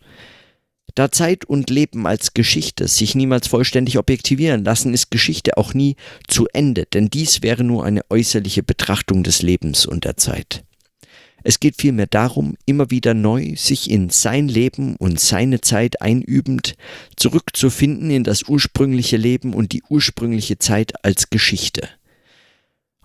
Da 0.94 1.12
Zeit 1.12 1.46
und 1.46 1.72
Leben 1.72 2.06
als 2.06 2.36
Geschichte 2.36 2.88
sich 2.88 3.16
niemals 3.16 3.48
vollständig 3.48 3.98
objektivieren 3.98 4.64
lassen, 4.64 4.94
ist 4.94 5.10
Geschichte 5.10 5.58
auch 5.58 5.74
nie 5.74 5.96
zu 6.28 6.46
Ende, 6.54 6.86
denn 6.86 7.10
dies 7.10 7.42
wäre 7.42 7.64
nur 7.64 7.86
eine 7.86 8.02
äußerliche 8.12 8.62
Betrachtung 8.62 9.24
des 9.24 9.42
Lebens 9.42 9.88
und 9.88 10.06
der 10.06 10.18
Zeit. 10.18 10.64
Es 11.44 11.60
geht 11.60 11.76
vielmehr 11.78 12.08
darum, 12.08 12.56
immer 12.66 12.90
wieder 12.90 13.14
neu 13.14 13.54
sich 13.56 13.92
in 13.92 14.10
sein 14.10 14.48
Leben 14.48 14.96
und 14.96 15.20
seine 15.20 15.62
Zeit 15.62 16.02
einübend 16.02 16.76
zurückzufinden 17.18 18.10
in 18.12 18.24
das 18.24 18.44
ursprüngliche 18.44 19.18
Leben 19.18 19.54
und 19.54 19.74
die 19.74 19.84
ursprüngliche 19.90 20.58
Zeit 20.58 21.04
als 21.04 21.30
Geschichte. 21.30 21.90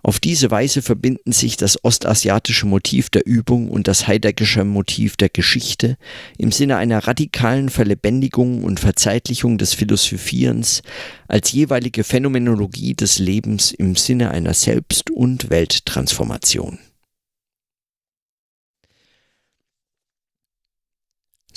Auf 0.01 0.19
diese 0.21 0.49
Weise 0.49 0.81
verbinden 0.81 1.33
sich 1.33 1.57
das 1.57 1.83
ostasiatische 1.83 2.65
Motiv 2.65 3.09
der 3.09 3.25
Übung 3.25 3.69
und 3.69 3.87
das 3.87 4.07
heideggersche 4.07 4.63
Motiv 4.63 5.17
der 5.17 5.27
Geschichte 5.27 5.97
im 6.37 6.53
Sinne 6.53 6.77
einer 6.77 7.05
radikalen 7.05 7.69
Verlebendigung 7.69 8.63
und 8.63 8.79
Verzeitlichung 8.79 9.57
des 9.57 9.73
Philosophierens 9.73 10.83
als 11.27 11.51
jeweilige 11.51 12.05
Phänomenologie 12.05 12.93
des 12.93 13.19
Lebens 13.19 13.71
im 13.71 13.97
Sinne 13.97 14.31
einer 14.31 14.53
Selbst- 14.53 15.11
und 15.11 15.49
Welttransformation. 15.49 16.79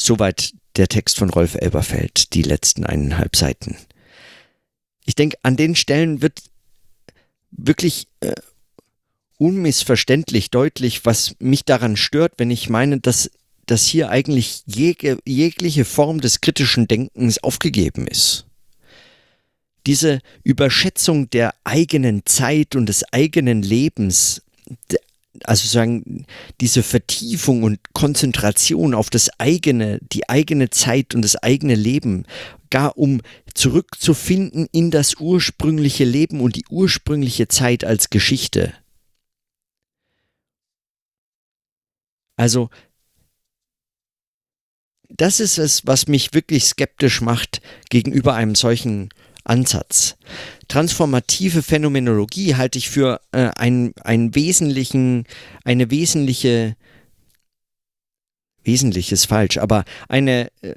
Soweit 0.04 0.52
der 0.74 0.88
Text 0.88 1.18
von 1.18 1.30
Rolf 1.30 1.54
Elberfeld, 1.54 2.34
die 2.34 2.42
letzten 2.42 2.84
eineinhalb 2.84 3.36
Seiten. 3.36 3.76
Ich 5.04 5.14
denke, 5.14 5.36
an 5.44 5.54
den 5.54 5.76
Stellen 5.76 6.22
wird 6.22 6.42
wirklich 7.52 8.08
äh, 8.18 8.34
unmissverständlich 9.38 10.50
deutlich, 10.50 11.04
was 11.04 11.36
mich 11.38 11.64
daran 11.64 11.96
stört, 11.96 12.32
wenn 12.38 12.50
ich 12.50 12.68
meine, 12.68 12.98
dass, 12.98 13.30
dass 13.66 13.86
hier 13.86 14.10
eigentlich 14.10 14.64
jeg 14.66 15.18
jegliche 15.24 15.84
Form 15.84 16.20
des 16.20 16.40
kritischen 16.40 16.88
Denkens 16.88 17.38
aufgegeben 17.38 18.08
ist. 18.08 18.46
Diese 19.86 20.18
Überschätzung 20.42 21.30
der 21.30 21.54
eigenen 21.62 22.26
Zeit 22.26 22.74
und 22.74 22.86
des 22.86 23.04
eigenen 23.12 23.62
Lebens, 23.62 24.42
also 25.48 25.68
sagen, 25.68 26.26
diese 26.60 26.82
Vertiefung 26.82 27.62
und 27.62 27.78
Konzentration 27.92 28.94
auf 28.94 29.10
das 29.10 29.30
eigene, 29.38 29.98
die 30.12 30.28
eigene 30.28 30.70
Zeit 30.70 31.14
und 31.14 31.22
das 31.22 31.36
eigene 31.36 31.74
Leben, 31.74 32.24
gar 32.70 32.96
um 32.96 33.20
zurückzufinden 33.54 34.66
in 34.72 34.90
das 34.90 35.16
ursprüngliche 35.16 36.04
Leben 36.04 36.40
und 36.40 36.56
die 36.56 36.64
ursprüngliche 36.70 37.48
Zeit 37.48 37.84
als 37.84 38.10
Geschichte. 38.10 38.72
Also, 42.36 42.70
das 45.08 45.40
ist 45.40 45.58
es, 45.58 45.86
was 45.86 46.08
mich 46.08 46.32
wirklich 46.32 46.64
skeptisch 46.64 47.20
macht 47.20 47.60
gegenüber 47.90 48.34
einem 48.34 48.54
solchen 48.54 49.10
Ansatz. 49.44 50.16
Transformative 50.68 51.62
Phänomenologie 51.62 52.54
halte 52.54 52.78
ich 52.78 52.90
für 52.90 53.20
äh, 53.32 53.50
einen, 53.56 53.94
einen 54.02 54.34
wesentlichen, 54.34 55.24
eine 55.64 55.90
wesentliche, 55.90 56.76
wesentliches 58.64 59.24
falsch, 59.24 59.58
aber 59.58 59.84
eine, 60.08 60.50
äh, 60.62 60.74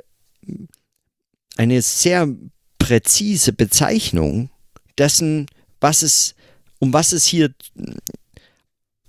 eine 1.57 1.81
sehr 1.81 2.27
präzise 2.79 3.53
Bezeichnung 3.53 4.49
dessen, 4.97 5.47
was 5.79 6.01
es, 6.01 6.35
um 6.79 6.93
was 6.93 7.11
es 7.11 7.25
hier 7.25 7.53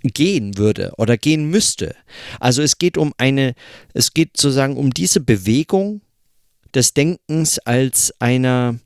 gehen 0.02 0.56
würde 0.56 0.92
oder 0.98 1.16
gehen 1.16 1.50
müsste. 1.50 1.94
Also 2.38 2.62
es 2.62 2.78
geht 2.78 2.96
um 2.96 3.12
eine, 3.18 3.54
es 3.92 4.14
geht 4.14 4.36
sozusagen 4.36 4.76
um 4.76 4.92
diese 4.92 5.20
Bewegung 5.20 6.00
des 6.75 6.94
Denkens 6.94 7.58
als 7.60 8.14
einer 8.20 8.78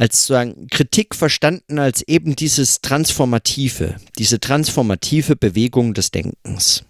als 0.00 0.16
sozusagen 0.16 0.66
Kritik 0.68 1.14
verstanden 1.14 1.78
als 1.78 2.00
eben 2.00 2.34
dieses 2.34 2.80
Transformative, 2.80 3.96
diese 4.16 4.40
transformative 4.40 5.36
Bewegung 5.36 5.92
des 5.92 6.10
Denkens. 6.10 6.84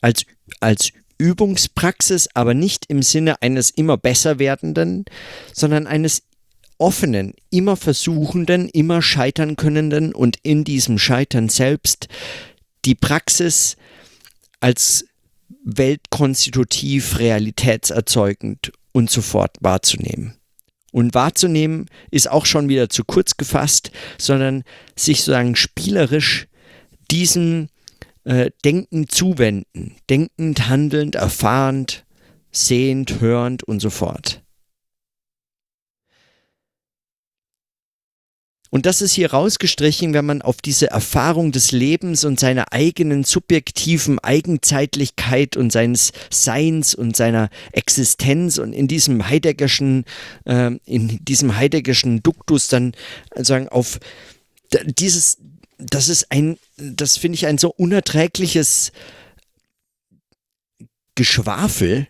Als, 0.00 0.24
als 0.60 0.92
Übungspraxis, 1.18 2.28
aber 2.34 2.54
nicht 2.54 2.86
im 2.86 3.02
Sinne 3.02 3.42
eines 3.42 3.70
immer 3.70 3.96
besser 3.96 4.38
werdenden, 4.38 5.06
sondern 5.52 5.88
eines 5.88 6.22
offenen, 6.78 7.34
immer 7.50 7.76
versuchenden, 7.76 8.68
immer 8.68 9.02
scheitern 9.02 9.56
könnenden 9.56 10.14
und 10.14 10.38
in 10.44 10.62
diesem 10.62 11.00
Scheitern 11.00 11.48
selbst 11.48 12.06
die 12.84 12.94
Praxis 12.94 13.76
als 14.60 15.04
weltkonstitutiv, 15.64 17.18
realitätserzeugend 17.18 18.70
und 18.92 19.10
sofort 19.10 19.56
wahrzunehmen. 19.60 20.36
Und 20.96 21.12
wahrzunehmen 21.12 21.90
ist 22.10 22.30
auch 22.30 22.46
schon 22.46 22.70
wieder 22.70 22.88
zu 22.88 23.04
kurz 23.04 23.36
gefasst, 23.36 23.90
sondern 24.16 24.62
sich 24.96 25.18
sozusagen 25.18 25.54
spielerisch 25.54 26.46
diesem 27.10 27.68
äh, 28.24 28.50
Denken 28.64 29.06
zuwenden, 29.06 29.96
denkend, 30.08 30.70
handelnd, 30.70 31.14
erfahrend, 31.14 32.06
sehend, 32.50 33.20
hörend 33.20 33.62
und 33.62 33.80
so 33.80 33.90
fort. 33.90 34.40
Und 38.70 38.84
das 38.84 39.00
ist 39.00 39.12
hier 39.12 39.32
rausgestrichen, 39.32 40.12
wenn 40.12 40.26
man 40.26 40.42
auf 40.42 40.56
diese 40.56 40.90
Erfahrung 40.90 41.52
des 41.52 41.70
Lebens 41.72 42.24
und 42.24 42.40
seiner 42.40 42.72
eigenen 42.72 43.22
subjektiven 43.22 44.18
Eigenzeitlichkeit 44.18 45.56
und 45.56 45.70
seines 45.70 46.12
Seins 46.30 46.94
und 46.94 47.16
seiner 47.16 47.48
Existenz 47.72 48.58
und 48.58 48.72
in 48.72 48.88
diesem 48.88 49.28
Heideggerschen, 49.28 50.04
äh, 50.44 50.72
in 50.84 51.24
diesem 51.24 51.56
Heideggerschen 51.56 52.22
Duktus 52.22 52.68
dann 52.68 52.92
sagen 53.36 53.68
auf 53.68 54.00
dieses, 54.84 55.38
das 55.78 56.08
ist 56.08 56.32
ein, 56.32 56.58
das 56.76 57.16
finde 57.16 57.36
ich 57.36 57.46
ein 57.46 57.58
so 57.58 57.70
unerträgliches 57.70 58.90
Geschwafel. 61.14 62.08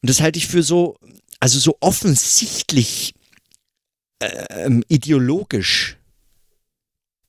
Und 0.00 0.10
das 0.10 0.20
halte 0.20 0.38
ich 0.38 0.46
für 0.46 0.62
so 0.62 0.96
also 1.40 1.58
so 1.58 1.76
offensichtlich 1.80 3.14
äh, 4.20 4.70
ideologisch 4.88 5.96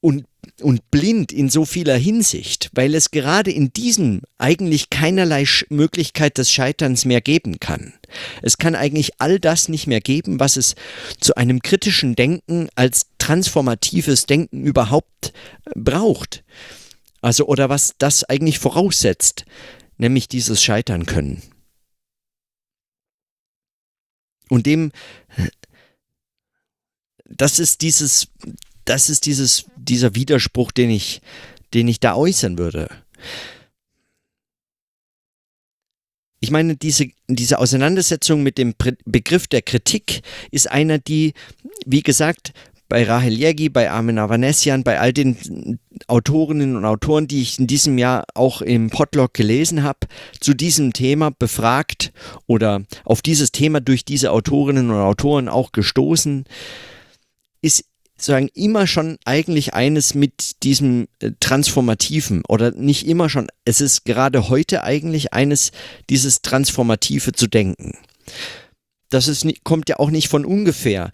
und, 0.01 0.25
und 0.61 0.89
blind 0.91 1.31
in 1.31 1.49
so 1.49 1.65
vieler 1.65 1.97
Hinsicht, 1.97 2.69
weil 2.73 2.95
es 2.95 3.11
gerade 3.11 3.51
in 3.51 3.73
diesem 3.73 4.21
eigentlich 4.37 4.89
keinerlei 4.89 5.45
Möglichkeit 5.69 6.37
des 6.37 6.51
Scheiterns 6.51 7.05
mehr 7.05 7.21
geben 7.21 7.59
kann. 7.59 7.93
Es 8.41 8.57
kann 8.57 8.75
eigentlich 8.75 9.19
all 9.19 9.39
das 9.39 9.69
nicht 9.69 9.87
mehr 9.87 10.01
geben, 10.01 10.39
was 10.39 10.57
es 10.57 10.75
zu 11.19 11.35
einem 11.35 11.61
kritischen 11.61 12.15
Denken 12.15 12.69
als 12.75 13.07
transformatives 13.17 14.25
Denken 14.25 14.63
überhaupt 14.63 15.33
äh, 15.65 15.71
braucht. 15.75 16.43
Also 17.21 17.45
oder 17.47 17.67
was 17.69 17.95
das 17.97 18.23
eigentlich 18.23 18.59
voraussetzt, 18.59 19.45
nämlich 19.97 20.29
dieses 20.29 20.63
Scheitern 20.63 21.05
können. 21.05 21.41
Und 24.49 24.65
dem, 24.65 24.91
das 27.25 27.59
ist 27.59 27.81
dieses, 27.81 28.27
das 28.85 29.09
ist 29.09 29.25
dieses, 29.25 29.65
dieser 29.77 30.15
Widerspruch, 30.15 30.71
den 30.71 30.89
ich, 30.89 31.21
den 31.73 31.87
ich 31.87 31.99
da 31.99 32.15
äußern 32.15 32.57
würde. 32.57 32.89
Ich 36.41 36.51
meine, 36.51 36.75
diese, 36.77 37.09
diese 37.27 37.59
Auseinandersetzung 37.59 38.43
mit 38.43 38.57
dem 38.57 38.73
Begriff 39.05 39.47
der 39.47 39.61
Kritik 39.61 40.21
ist 40.51 40.71
einer, 40.71 40.97
die, 40.97 41.33
wie 41.85 42.01
gesagt, 42.01 42.53
bei 42.89 43.03
Rahel 43.03 43.33
Jägi, 43.33 43.69
bei 43.69 43.89
Armin 43.89 44.17
Avanesian, 44.17 44.83
bei 44.83 44.99
all 44.99 45.13
den 45.13 45.79
Autorinnen 46.07 46.75
und 46.75 46.85
Autoren, 46.85 47.27
die 47.27 47.41
ich 47.41 47.59
in 47.59 47.67
diesem 47.67 47.97
Jahr 47.99 48.25
auch 48.33 48.61
im 48.61 48.89
Podlog 48.89 49.33
gelesen 49.35 49.83
habe, 49.83 49.99
zu 50.39 50.55
diesem 50.55 50.91
Thema 50.91 51.29
befragt 51.29 52.11
oder 52.47 52.81
auf 53.05 53.21
dieses 53.21 53.51
Thema 53.51 53.79
durch 53.79 54.03
diese 54.03 54.31
Autorinnen 54.31 54.89
und 54.89 54.97
Autoren 54.97 55.47
auch 55.47 55.71
gestoßen, 55.71 56.45
ist 57.61 57.85
sozusagen 58.17 58.49
immer 58.53 58.87
schon 58.87 59.17
eigentlich 59.23 59.75
eines 59.75 60.13
mit 60.13 60.63
diesem 60.63 61.07
äh, 61.19 61.31
Transformativen 61.39 62.43
oder 62.47 62.71
nicht 62.71 63.07
immer 63.07 63.29
schon, 63.29 63.47
es 63.63 63.79
ist 63.79 64.03
gerade 64.03 64.49
heute 64.49 64.83
eigentlich 64.83 65.31
eines, 65.31 65.71
dieses 66.09 66.41
Transformative 66.41 67.31
zu 67.31 67.47
denken. 67.47 67.93
Das 69.09 69.27
ist, 69.27 69.47
kommt 69.63 69.89
ja 69.89 69.99
auch 69.99 70.09
nicht 70.09 70.27
von 70.27 70.43
ungefähr 70.43 71.11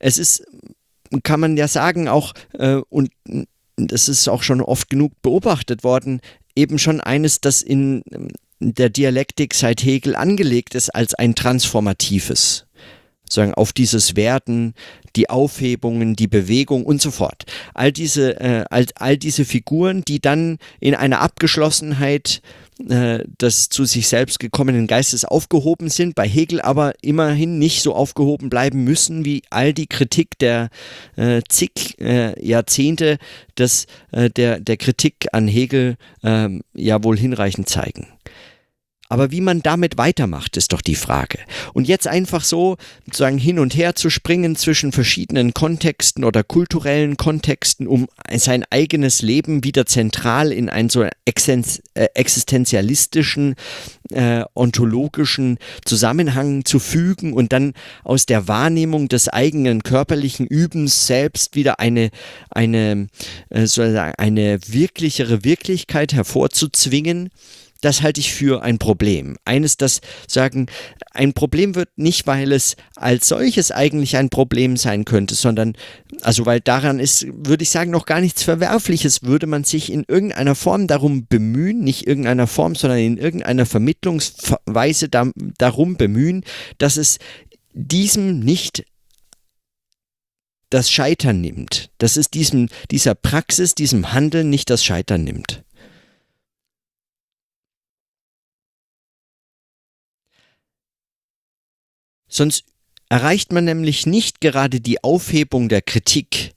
es 0.00 0.18
ist, 0.18 0.44
kann 1.22 1.40
man 1.40 1.56
ja 1.56 1.68
sagen, 1.68 2.08
auch, 2.08 2.32
äh, 2.54 2.80
und 2.88 3.10
das 3.76 4.08
ist 4.08 4.28
auch 4.28 4.42
schon 4.42 4.60
oft 4.60 4.90
genug 4.90 5.12
beobachtet 5.22 5.84
worden, 5.84 6.20
eben 6.56 6.78
schon 6.78 7.00
eines, 7.00 7.40
das 7.40 7.62
in 7.62 8.02
der 8.58 8.90
Dialektik 8.90 9.54
seit 9.54 9.82
Hegel 9.82 10.16
angelegt 10.16 10.74
ist 10.74 10.90
als 10.90 11.14
ein 11.14 11.34
transformatives 11.34 12.66
sagen 13.32 13.54
auf 13.54 13.72
dieses 13.72 14.16
Werden, 14.16 14.74
die 15.16 15.30
Aufhebungen, 15.30 16.16
die 16.16 16.28
Bewegung 16.28 16.84
und 16.84 17.00
so 17.00 17.10
fort. 17.10 17.44
All 17.74 17.92
diese, 17.92 18.40
äh, 18.40 18.64
all, 18.70 18.86
all 18.96 19.16
diese 19.16 19.44
Figuren, 19.44 20.02
die 20.02 20.20
dann 20.20 20.58
in 20.80 20.94
einer 20.94 21.20
Abgeschlossenheit 21.20 22.42
äh, 22.88 23.24
des 23.40 23.68
zu 23.68 23.84
sich 23.84 24.08
selbst 24.08 24.38
gekommenen 24.38 24.86
Geistes 24.86 25.24
aufgehoben 25.24 25.88
sind, 25.88 26.14
bei 26.14 26.28
Hegel 26.28 26.60
aber 26.60 26.94
immerhin 27.02 27.58
nicht 27.58 27.82
so 27.82 27.94
aufgehoben 27.94 28.50
bleiben 28.50 28.84
müssen, 28.84 29.24
wie 29.24 29.42
all 29.50 29.72
die 29.72 29.86
Kritik 29.86 30.38
der 30.38 30.70
äh, 31.16 31.42
zig 31.48 32.00
äh, 32.00 32.40
Jahrzehnte 32.44 33.18
des, 33.58 33.86
äh, 34.12 34.30
der, 34.30 34.60
der 34.60 34.76
Kritik 34.76 35.28
an 35.32 35.48
Hegel 35.48 35.96
ähm, 36.22 36.62
ja 36.74 37.02
wohl 37.02 37.18
hinreichend 37.18 37.68
zeigen. 37.68 38.08
Aber 39.10 39.32
wie 39.32 39.40
man 39.40 39.60
damit 39.60 39.98
weitermacht, 39.98 40.56
ist 40.56 40.72
doch 40.72 40.80
die 40.80 40.94
Frage. 40.94 41.40
Und 41.74 41.88
jetzt 41.88 42.06
einfach 42.06 42.44
so 42.44 42.76
sozusagen 43.06 43.38
hin 43.38 43.58
und 43.58 43.74
her 43.74 43.96
zu 43.96 44.08
springen 44.08 44.54
zwischen 44.54 44.92
verschiedenen 44.92 45.52
Kontexten 45.52 46.22
oder 46.22 46.44
kulturellen 46.44 47.16
Kontexten, 47.16 47.88
um 47.88 48.06
sein 48.32 48.64
eigenes 48.70 49.20
Leben 49.20 49.64
wieder 49.64 49.84
zentral 49.84 50.52
in 50.52 50.68
einen 50.68 50.90
so 50.90 51.02
äh, 51.02 51.10
existenzialistischen, 52.14 53.56
äh, 54.12 54.44
ontologischen 54.54 55.58
Zusammenhang 55.84 56.64
zu 56.64 56.78
fügen 56.78 57.32
und 57.32 57.52
dann 57.52 57.72
aus 58.04 58.26
der 58.26 58.46
Wahrnehmung 58.46 59.08
des 59.08 59.28
eigenen 59.28 59.82
körperlichen 59.82 60.46
Übens 60.46 61.08
selbst 61.08 61.56
wieder 61.56 61.80
eine, 61.80 62.10
eine, 62.48 63.08
äh, 63.48 63.66
sozusagen 63.66 64.14
eine 64.18 64.60
wirklichere 64.68 65.42
Wirklichkeit 65.42 66.12
hervorzuzwingen 66.12 67.30
das 67.80 68.02
halte 68.02 68.20
ich 68.20 68.32
für 68.32 68.62
ein 68.62 68.78
Problem. 68.78 69.36
Eines, 69.44 69.76
das 69.76 70.00
sagen, 70.26 70.66
ein 71.12 71.32
Problem 71.32 71.74
wird 71.74 71.90
nicht, 71.96 72.26
weil 72.26 72.52
es 72.52 72.76
als 72.96 73.28
solches 73.28 73.70
eigentlich 73.70 74.16
ein 74.16 74.28
Problem 74.28 74.76
sein 74.76 75.04
könnte, 75.04 75.34
sondern, 75.34 75.74
also 76.22 76.46
weil 76.46 76.60
daran 76.60 76.98
ist, 76.98 77.26
würde 77.32 77.62
ich 77.62 77.70
sagen, 77.70 77.90
noch 77.90 78.06
gar 78.06 78.20
nichts 78.20 78.42
Verwerfliches, 78.42 79.22
würde 79.22 79.46
man 79.46 79.64
sich 79.64 79.90
in 79.90 80.04
irgendeiner 80.06 80.54
Form 80.54 80.86
darum 80.86 81.26
bemühen, 81.26 81.80
nicht 81.80 82.06
irgendeiner 82.06 82.46
Form, 82.46 82.74
sondern 82.74 82.98
in 82.98 83.18
irgendeiner 83.18 83.66
Vermittlungsweise 83.66 85.08
da, 85.08 85.30
darum 85.58 85.96
bemühen, 85.96 86.44
dass 86.78 86.96
es 86.96 87.18
diesem 87.72 88.40
nicht 88.40 88.84
das 90.70 90.90
Scheitern 90.90 91.40
nimmt, 91.40 91.90
dass 91.98 92.16
es 92.16 92.30
diesem, 92.30 92.68
dieser 92.90 93.14
Praxis, 93.14 93.74
diesem 93.74 94.12
Handeln 94.12 94.50
nicht 94.50 94.70
das 94.70 94.84
Scheitern 94.84 95.24
nimmt. 95.24 95.64
Sonst 102.30 102.64
erreicht 103.10 103.52
man 103.52 103.66
nämlich 103.66 104.06
nicht 104.06 104.40
gerade 104.40 104.80
die 104.80 105.04
Aufhebung 105.04 105.68
der 105.68 105.82
Kritik, 105.82 106.52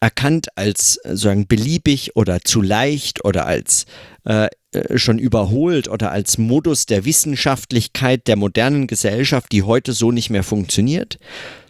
erkannt 0.00 0.56
als 0.56 0.96
äh, 0.98 1.10
sozusagen 1.10 1.46
beliebig 1.46 2.16
oder 2.16 2.40
zu 2.40 2.62
leicht 2.62 3.24
oder 3.24 3.46
als 3.46 3.86
äh, 4.24 4.48
äh, 4.72 4.98
schon 4.98 5.18
überholt 5.18 5.88
oder 5.88 6.10
als 6.10 6.38
Modus 6.38 6.86
der 6.86 7.04
Wissenschaftlichkeit 7.04 8.26
der 8.26 8.36
modernen 8.36 8.86
Gesellschaft, 8.86 9.52
die 9.52 9.62
heute 9.62 9.92
so 9.92 10.10
nicht 10.10 10.30
mehr 10.30 10.42
funktioniert, 10.42 11.18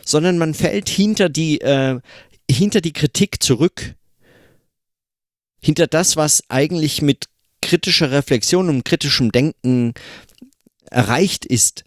sondern 0.04 0.38
man 0.38 0.54
fällt 0.54 0.88
hinter 0.88 1.28
die, 1.28 1.60
äh, 1.60 2.00
hinter 2.48 2.80
die 2.80 2.92
Kritik 2.92 3.42
zurück, 3.42 3.94
hinter 5.60 5.88
das, 5.88 6.16
was 6.16 6.44
eigentlich 6.48 7.02
mit 7.02 7.26
kritischer 7.62 8.10
Reflexion 8.10 8.68
und 8.68 8.84
kritischem 8.84 9.32
Denken 9.32 9.94
erreicht 10.90 11.44
ist 11.44 11.84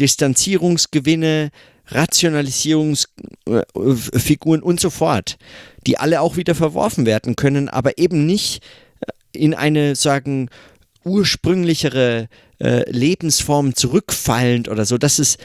Distanzierungsgewinne, 0.00 1.50
Rationalisierungsfiguren 1.86 4.62
und 4.62 4.80
so 4.80 4.90
fort, 4.90 5.38
die 5.86 5.98
alle 5.98 6.20
auch 6.20 6.36
wieder 6.36 6.54
verworfen 6.54 7.06
werden 7.06 7.36
können, 7.36 7.68
aber 7.68 7.98
eben 7.98 8.26
nicht 8.26 8.62
äh, 9.00 9.06
in 9.32 9.54
eine, 9.54 9.96
sagen, 9.96 10.50
ursprünglichere 11.04 12.28
äh, 12.60 12.90
Lebensform 12.90 13.74
zurückfallend 13.74 14.68
oder 14.68 14.84
so. 14.84 14.98
Das 14.98 15.18
ist, 15.18 15.38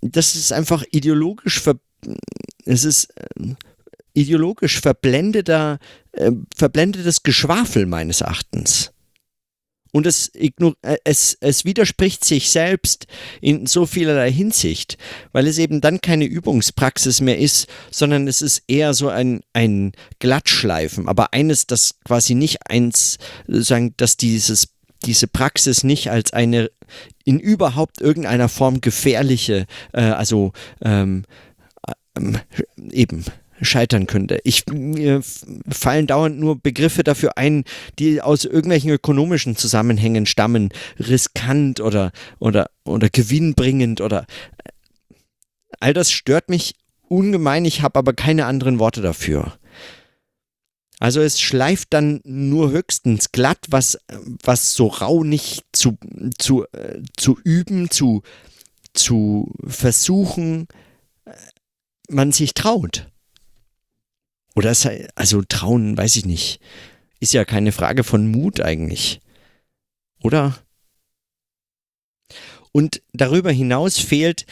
das 0.00 0.36
ist 0.36 0.52
einfach 0.52 0.84
ideologisch 0.90 1.60
ver 1.60 1.76
es 2.64 2.84
ist 2.84 3.12
äh, 3.16 3.54
ideologisch 4.12 4.80
verblendeter, 4.80 5.78
äh, 6.12 6.32
verblendetes 6.54 7.22
Geschwafel 7.22 7.86
meines 7.86 8.20
Erachtens. 8.20 8.92
Und 9.92 10.06
es, 10.06 10.30
äh, 10.34 10.50
es, 11.04 11.36
es 11.40 11.64
widerspricht 11.64 12.24
sich 12.24 12.50
selbst 12.50 13.06
in 13.40 13.66
so 13.66 13.86
vielerlei 13.86 14.30
Hinsicht, 14.30 14.98
weil 15.32 15.46
es 15.46 15.58
eben 15.58 15.80
dann 15.80 16.00
keine 16.00 16.24
Übungspraxis 16.24 17.20
mehr 17.20 17.38
ist, 17.38 17.66
sondern 17.90 18.28
es 18.28 18.42
ist 18.42 18.62
eher 18.68 18.94
so 18.94 19.08
ein, 19.08 19.40
ein 19.52 19.92
Glattschleifen, 20.18 21.08
aber 21.08 21.32
eines, 21.32 21.66
das 21.66 21.96
quasi 22.04 22.34
nicht 22.34 22.68
eins, 22.68 23.18
sagen, 23.46 23.94
dass 23.96 24.16
dieses 24.16 24.68
diese 25.04 25.28
Praxis 25.28 25.84
nicht 25.84 26.10
als 26.10 26.32
eine 26.32 26.70
in 27.24 27.38
überhaupt 27.38 28.00
irgendeiner 28.00 28.48
Form 28.48 28.80
gefährliche, 28.80 29.66
äh, 29.92 30.00
also 30.00 30.52
ähm, 30.82 31.24
ähm, 32.16 32.38
eben 32.90 33.24
scheitern 33.62 34.06
könnte. 34.06 34.40
Ich, 34.44 34.64
mir 34.66 35.22
fallen 35.68 36.06
dauernd 36.06 36.38
nur 36.38 36.60
Begriffe 36.60 37.04
dafür 37.04 37.36
ein, 37.38 37.64
die 37.98 38.20
aus 38.20 38.44
irgendwelchen 38.44 38.90
ökonomischen 38.90 39.56
Zusammenhängen 39.56 40.26
stammen. 40.26 40.70
Riskant 40.98 41.80
oder, 41.80 42.12
oder, 42.38 42.70
oder 42.84 43.08
gewinnbringend 43.08 44.00
oder 44.00 44.26
all 45.80 45.92
das 45.92 46.10
stört 46.10 46.48
mich 46.48 46.74
ungemein. 47.08 47.64
Ich 47.64 47.82
habe 47.82 47.98
aber 47.98 48.12
keine 48.12 48.46
anderen 48.46 48.78
Worte 48.78 49.02
dafür. 49.02 49.58
Also 50.98 51.20
es 51.20 51.40
schleift 51.40 51.88
dann 51.92 52.20
nur 52.24 52.70
höchstens 52.70 53.30
glatt, 53.30 53.58
was, 53.68 53.98
was 54.42 54.74
so 54.74 54.86
rau 54.86 55.24
nicht 55.24 55.64
zu, 55.72 55.98
zu, 56.38 56.64
äh, 56.72 57.02
zu 57.18 57.38
üben, 57.44 57.90
zu, 57.90 58.22
zu 58.94 59.52
versuchen, 59.66 60.68
äh, 61.26 61.32
man 62.08 62.32
sich 62.32 62.54
traut. 62.54 63.10
Oder 64.56 64.74
sei, 64.74 65.06
also 65.14 65.42
trauen, 65.46 65.96
weiß 65.96 66.16
ich 66.16 66.24
nicht. 66.24 66.60
Ist 67.20 67.34
ja 67.34 67.44
keine 67.44 67.72
Frage 67.72 68.02
von 68.04 68.26
Mut 68.26 68.60
eigentlich. 68.60 69.20
Oder? 70.22 70.58
Und 72.72 73.02
darüber 73.12 73.52
hinaus 73.52 73.98
fehlt, 73.98 74.46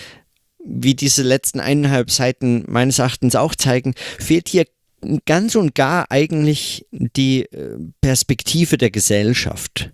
wie 0.62 0.94
diese 0.94 1.22
letzten 1.22 1.58
eineinhalb 1.58 2.10
Seiten 2.10 2.64
meines 2.68 2.98
Erachtens 2.98 3.34
auch 3.34 3.54
zeigen, 3.54 3.94
fehlt 4.18 4.48
hier 4.48 4.66
ganz 5.26 5.54
und 5.54 5.74
gar 5.74 6.10
eigentlich 6.10 6.86
die 6.90 7.42
äh, 7.42 7.78
Perspektive 8.00 8.78
der 8.78 8.90
Gesellschaft. 8.90 9.90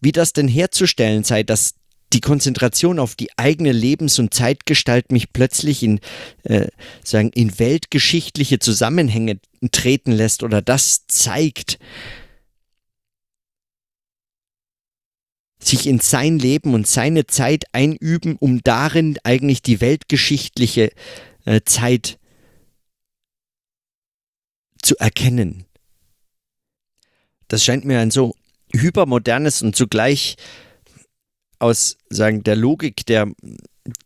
Wie 0.00 0.12
das 0.12 0.32
denn 0.32 0.48
herzustellen 0.48 1.24
sei, 1.24 1.42
dass 1.42 1.74
die 2.12 2.20
Konzentration 2.20 2.98
auf 2.98 3.14
die 3.14 3.28
eigene 3.36 3.72
Lebens- 3.72 4.18
und 4.18 4.32
Zeitgestalt 4.32 5.12
mich 5.12 5.32
plötzlich 5.32 5.82
in, 5.82 6.00
äh, 6.44 6.68
sagen, 7.04 7.30
in 7.34 7.58
weltgeschichtliche 7.58 8.58
Zusammenhänge 8.58 9.40
treten 9.72 10.12
lässt 10.12 10.42
oder 10.42 10.62
das 10.62 11.06
zeigt, 11.06 11.78
sich 15.60 15.86
in 15.86 16.00
sein 16.00 16.38
Leben 16.38 16.72
und 16.72 16.86
seine 16.86 17.26
Zeit 17.26 17.64
einüben, 17.72 18.36
um 18.36 18.62
darin 18.62 19.18
eigentlich 19.24 19.60
die 19.60 19.80
weltgeschichtliche 19.80 20.92
äh, 21.44 21.60
Zeit 21.64 22.18
zu 24.80 24.96
erkennen. 24.96 25.66
Das 27.48 27.64
scheint 27.64 27.84
mir 27.84 27.98
ein 28.00 28.10
so 28.10 28.34
hypermodernes 28.72 29.62
und 29.62 29.74
zugleich 29.74 30.36
aus 31.58 31.96
sagen, 32.08 32.42
der 32.44 32.56
Logik 32.56 33.06
der, 33.06 33.30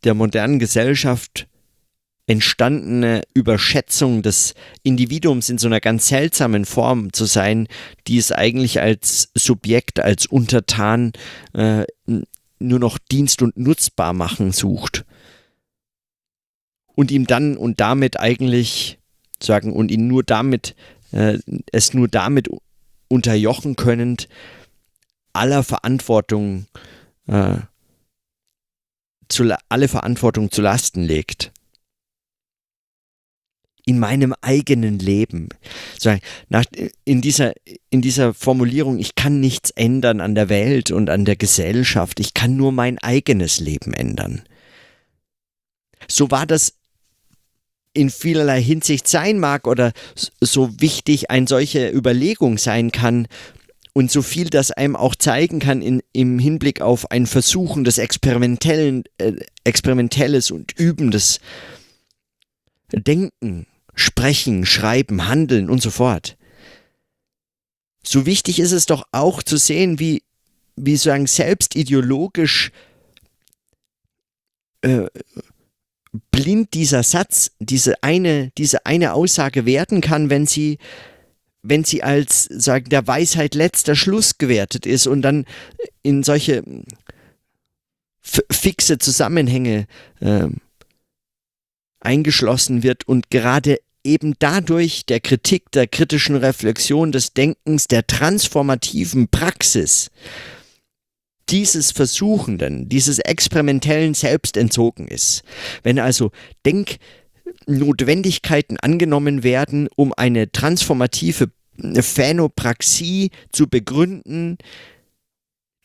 der 0.05 0.15
modernen 0.15 0.59
Gesellschaft 0.59 1.47
entstandene 2.27 3.23
Überschätzung 3.35 4.23
des 4.23 4.55
Individuums 4.83 5.51
in 5.51 5.59
so 5.59 5.67
einer 5.67 5.81
ganz 5.81 6.09
seltsamen 6.09 6.65
Form 6.65 7.13
zu 7.13 7.25
sein, 7.25 7.67
die 8.07 8.17
es 8.17 8.31
eigentlich 8.31 8.81
als 8.81 9.31
Subjekt, 9.35 10.01
als 10.01 10.27
Untertan 10.27 11.13
äh, 11.53 11.85
nur 12.59 12.79
noch 12.79 12.99
Dienst 12.99 13.43
und 13.43 13.57
nutzbar 13.57 14.13
machen 14.13 14.53
sucht. 14.53 15.05
Und 16.95 17.11
ihm 17.11 17.27
dann 17.27 17.57
und 17.57 17.81
damit 17.81 18.21
eigentlich 18.21 18.99
sagen 19.43 19.73
und 19.73 19.91
ihn 19.91 20.07
nur 20.07 20.23
damit, 20.23 20.77
äh, 21.11 21.39
es 21.73 21.93
nur 21.93 22.07
damit 22.07 22.49
unterjochen 23.09 23.77
können, 23.77 24.17
aller 25.33 25.63
Verantwortung 25.63 26.67
äh, 27.27 27.57
zu, 29.29 29.57
alle 29.69 29.89
Verantwortung 29.89 30.51
zu 30.51 30.63
Lasten 30.63 31.03
legt. 31.03 31.53
In 33.85 33.99
meinem 33.99 34.33
eigenen 34.43 35.01
Leben. 35.01 35.49
Nach, 36.49 36.65
in, 37.05 37.21
dieser, 37.21 37.53
in 37.91 38.01
dieser 38.01 38.33
Formulierung, 38.33 38.99
ich 39.01 39.17
kann 39.17 39.41
nichts 39.41 39.71
ändern 39.71 40.21
an 40.21 40.37
der 40.37 40.49
Welt 40.49 40.93
und 40.93 41.11
an 41.11 41.25
der 41.25 41.35
Gesellschaft, 41.35 42.21
ich 42.21 42.33
kann 42.33 42.57
nur 42.57 42.71
mein 42.71 42.99
eigenes 42.99 43.59
Leben 43.59 43.93
ändern. 43.93 44.45
So 46.09 46.31
war 46.31 46.47
das 46.47 46.75
in 47.95 48.11
vielerlei 48.11 48.63
Hinsicht 48.63 49.09
sein 49.09 49.39
mag 49.39 49.67
oder 49.67 49.93
so 50.41 50.81
wichtig 50.81 51.31
eine 51.31 51.47
solche 51.47 51.91
Überlegung 51.91 52.59
sein 52.59 52.93
kann, 52.93 53.27
und 53.95 54.11
so 54.11 54.23
viel 54.23 54.49
das 54.49 54.71
einem 54.71 54.97
auch 54.97 55.15
zeigen 55.15 55.59
kann 55.59 55.83
in, 55.83 56.03
im 56.13 56.39
Hinblick 56.39 56.81
auf 56.81 57.11
ein 57.11 57.27
Versuchen 57.27 57.85
des 57.85 57.99
Experimentellen, 57.99 59.05
äh, 59.19 59.35
Experimentelles 59.65 60.51
und 60.51 60.73
Übendes 60.79 61.41
Denken, 62.93 63.67
Sprechen, 63.95 64.67
Schreiben, 64.67 65.27
Handeln 65.29 65.71
und 65.71 65.83
so 65.83 65.91
fort. 65.91 66.37
So 68.05 68.27
wichtig 68.27 68.59
ist 68.59 68.73
es 68.73 68.87
doch 68.87 69.07
auch 69.13 69.43
zu 69.43 69.57
sehen, 69.57 69.99
wie, 69.99 70.23
wie 70.77 70.97
sagen, 70.97 71.27
selbst 71.27 71.77
ideologisch 71.77 72.73
äh, 74.83 75.07
blind 76.31 76.75
dieser 76.75 77.03
Satz, 77.03 77.53
diese 77.61 78.03
eine, 78.03 78.51
diese 78.59 78.85
eine 78.87 79.15
Aussage 79.15 79.65
werden 79.67 80.01
kann, 80.01 80.31
wenn 80.31 80.47
sie 80.47 80.79
wenn 81.63 81.85
sie 81.85 82.03
als 82.03 82.45
sagen 82.45 82.89
der 82.91 83.07
Weisheit 83.07 83.55
letzter 83.55 83.95
Schluss 83.95 84.39
gewertet 84.39 84.87
ist 84.87 85.07
und 85.07 85.23
dann 85.23 85.47
in 86.03 86.23
solche 86.23 86.63
fixe 88.23 88.99
Zusammenhänge 88.99 89.87
äh, 90.21 90.49
eingeschlossen 92.01 92.83
wird 92.83 93.07
und 93.07 93.31
gerade 93.31 93.79
eben 94.05 94.35
dadurch 94.39 95.07
der 95.07 95.21
Kritik, 95.21 95.71
der 95.73 95.87
kritischen 95.87 96.37
Reflexion 96.37 97.13
des 97.13 97.33
Denkens, 97.33 97.87
der 97.87 98.07
transformativen 98.07 99.29
Praxis 99.29 100.11
dieses 101.49 101.93
Versuchenden, 101.93 102.89
dieses 102.89 103.19
experimentellen 103.19 104.15
Selbst 104.15 104.57
entzogen 104.57 105.07
ist. 105.09 105.43
Wenn 105.83 105.99
also 105.99 106.31
Denk 106.65 106.97
Notwendigkeiten 107.67 108.77
angenommen 108.79 109.43
werden, 109.43 109.89
um 109.97 110.13
eine 110.13 110.51
transformative 110.51 111.51
Phänopraxie 112.01 113.31
zu 113.51 113.67
begründen, 113.67 114.59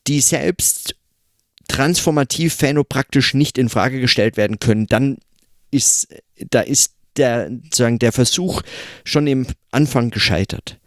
die 0.08 0.21
selbst 0.21 0.95
transformativ 1.67 2.53
phänopraktisch 2.53 3.34
nicht 3.34 3.58
in 3.58 3.69
Frage 3.69 3.99
gestellt 3.99 4.38
werden 4.38 4.60
können, 4.60 4.88
dann 4.88 5.17
ist 5.71 6.08
da 6.49 6.62
ist 6.62 6.93
der 7.17 7.49
sozusagen 7.49 7.99
der 7.99 8.12
Versuch 8.12 8.62
schon 9.03 9.27
im 9.27 9.47
Anfang 9.71 10.12
gescheitert. 10.12 10.80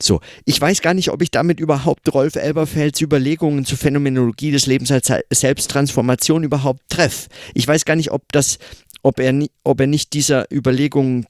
So, 0.00 0.20
ich 0.44 0.60
weiß 0.60 0.82
gar 0.82 0.92
nicht, 0.92 1.10
ob 1.10 1.22
ich 1.22 1.30
damit 1.30 1.58
überhaupt 1.58 2.12
Rolf 2.12 2.36
Elberfelds 2.36 3.00
Überlegungen 3.00 3.64
zur 3.64 3.78
Phänomenologie 3.78 4.50
des 4.50 4.66
Lebens 4.66 4.90
als 4.92 5.10
Selbsttransformation 5.30 6.44
überhaupt 6.44 6.82
treffe. 6.90 7.30
Ich 7.54 7.66
weiß 7.66 7.86
gar 7.86 7.96
nicht, 7.96 8.10
ob 8.10 8.30
das 8.30 8.58
ob 9.06 9.20
er, 9.20 9.32
ob 9.62 9.80
er 9.80 9.86
nicht 9.86 10.14
dieser 10.14 10.50
Überlegung, 10.52 11.26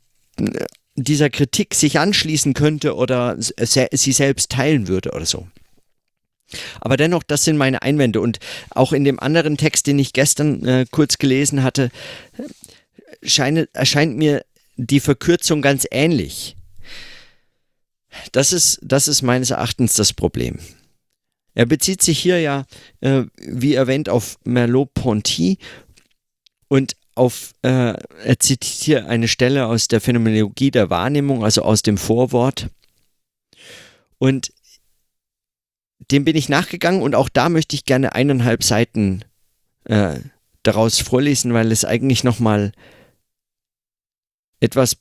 dieser 0.94 1.28
Kritik 1.28 1.74
sich 1.74 1.98
anschließen 1.98 2.54
könnte 2.54 2.96
oder 2.96 3.36
sie 3.38 4.12
selbst 4.12 4.50
teilen 4.50 4.88
würde 4.88 5.12
oder 5.12 5.26
so. 5.26 5.46
Aber 6.80 6.96
dennoch, 6.96 7.22
das 7.22 7.44
sind 7.44 7.58
meine 7.58 7.82
Einwände. 7.82 8.22
Und 8.22 8.38
auch 8.70 8.94
in 8.94 9.04
dem 9.04 9.20
anderen 9.20 9.58
Text, 9.58 9.86
den 9.86 9.98
ich 9.98 10.14
gestern 10.14 10.64
äh, 10.64 10.86
kurz 10.90 11.18
gelesen 11.18 11.62
hatte, 11.62 11.90
scheine, 13.22 13.68
erscheint 13.74 14.16
mir 14.16 14.42
die 14.78 15.00
Verkürzung 15.00 15.60
ganz 15.60 15.86
ähnlich. 15.90 16.56
Das 18.32 18.54
ist, 18.54 18.78
das 18.80 19.06
ist 19.06 19.20
meines 19.20 19.50
Erachtens 19.50 19.92
das 19.92 20.14
Problem. 20.14 20.60
Er 21.54 21.66
bezieht 21.66 22.00
sich 22.00 22.18
hier 22.18 22.40
ja, 22.40 22.64
äh, 23.02 23.24
wie 23.36 23.74
erwähnt, 23.74 24.08
auf 24.08 24.38
Merleau-Ponty 24.44 25.58
und 26.68 26.96
auf, 27.16 27.54
äh, 27.62 27.94
er 27.94 28.38
zitiert 28.38 28.64
hier 28.64 29.08
eine 29.08 29.26
Stelle 29.26 29.66
aus 29.66 29.88
der 29.88 30.00
Phänomenologie 30.00 30.70
der 30.70 30.90
Wahrnehmung, 30.90 31.44
also 31.44 31.62
aus 31.62 31.82
dem 31.82 31.98
Vorwort. 31.98 32.68
Und 34.18 34.52
dem 36.10 36.24
bin 36.24 36.36
ich 36.36 36.48
nachgegangen 36.48 37.02
und 37.02 37.14
auch 37.14 37.28
da 37.28 37.48
möchte 37.48 37.74
ich 37.74 37.84
gerne 37.84 38.14
eineinhalb 38.14 38.62
Seiten 38.62 39.24
äh, 39.84 40.20
daraus 40.62 41.00
vorlesen, 41.00 41.54
weil 41.54 41.72
es 41.72 41.84
eigentlich 41.84 42.22
nochmal 42.22 42.72
etwas 44.60 44.98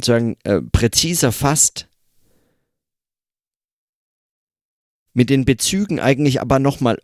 sagen, 0.00 0.36
äh, 0.44 0.60
präziser 0.60 1.32
fasst, 1.32 1.88
mit 5.14 5.30
den 5.30 5.44
Bezügen 5.44 5.98
eigentlich 6.00 6.40
aber 6.40 6.58
nochmal 6.58 7.00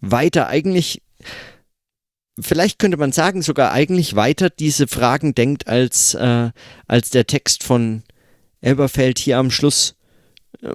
weiter, 0.00 0.48
eigentlich, 0.48 1.02
vielleicht 2.40 2.78
könnte 2.78 2.96
man 2.96 3.12
sagen, 3.12 3.42
sogar 3.42 3.72
eigentlich 3.72 4.16
weiter 4.16 4.50
diese 4.50 4.88
Fragen 4.88 5.34
denkt, 5.34 5.66
als, 5.66 6.14
äh, 6.14 6.50
als 6.86 7.10
der 7.10 7.26
Text 7.26 7.62
von 7.62 8.02
Elberfeld 8.60 9.18
hier 9.18 9.38
am 9.38 9.50
Schluss 9.50 9.96
äh, 10.60 10.74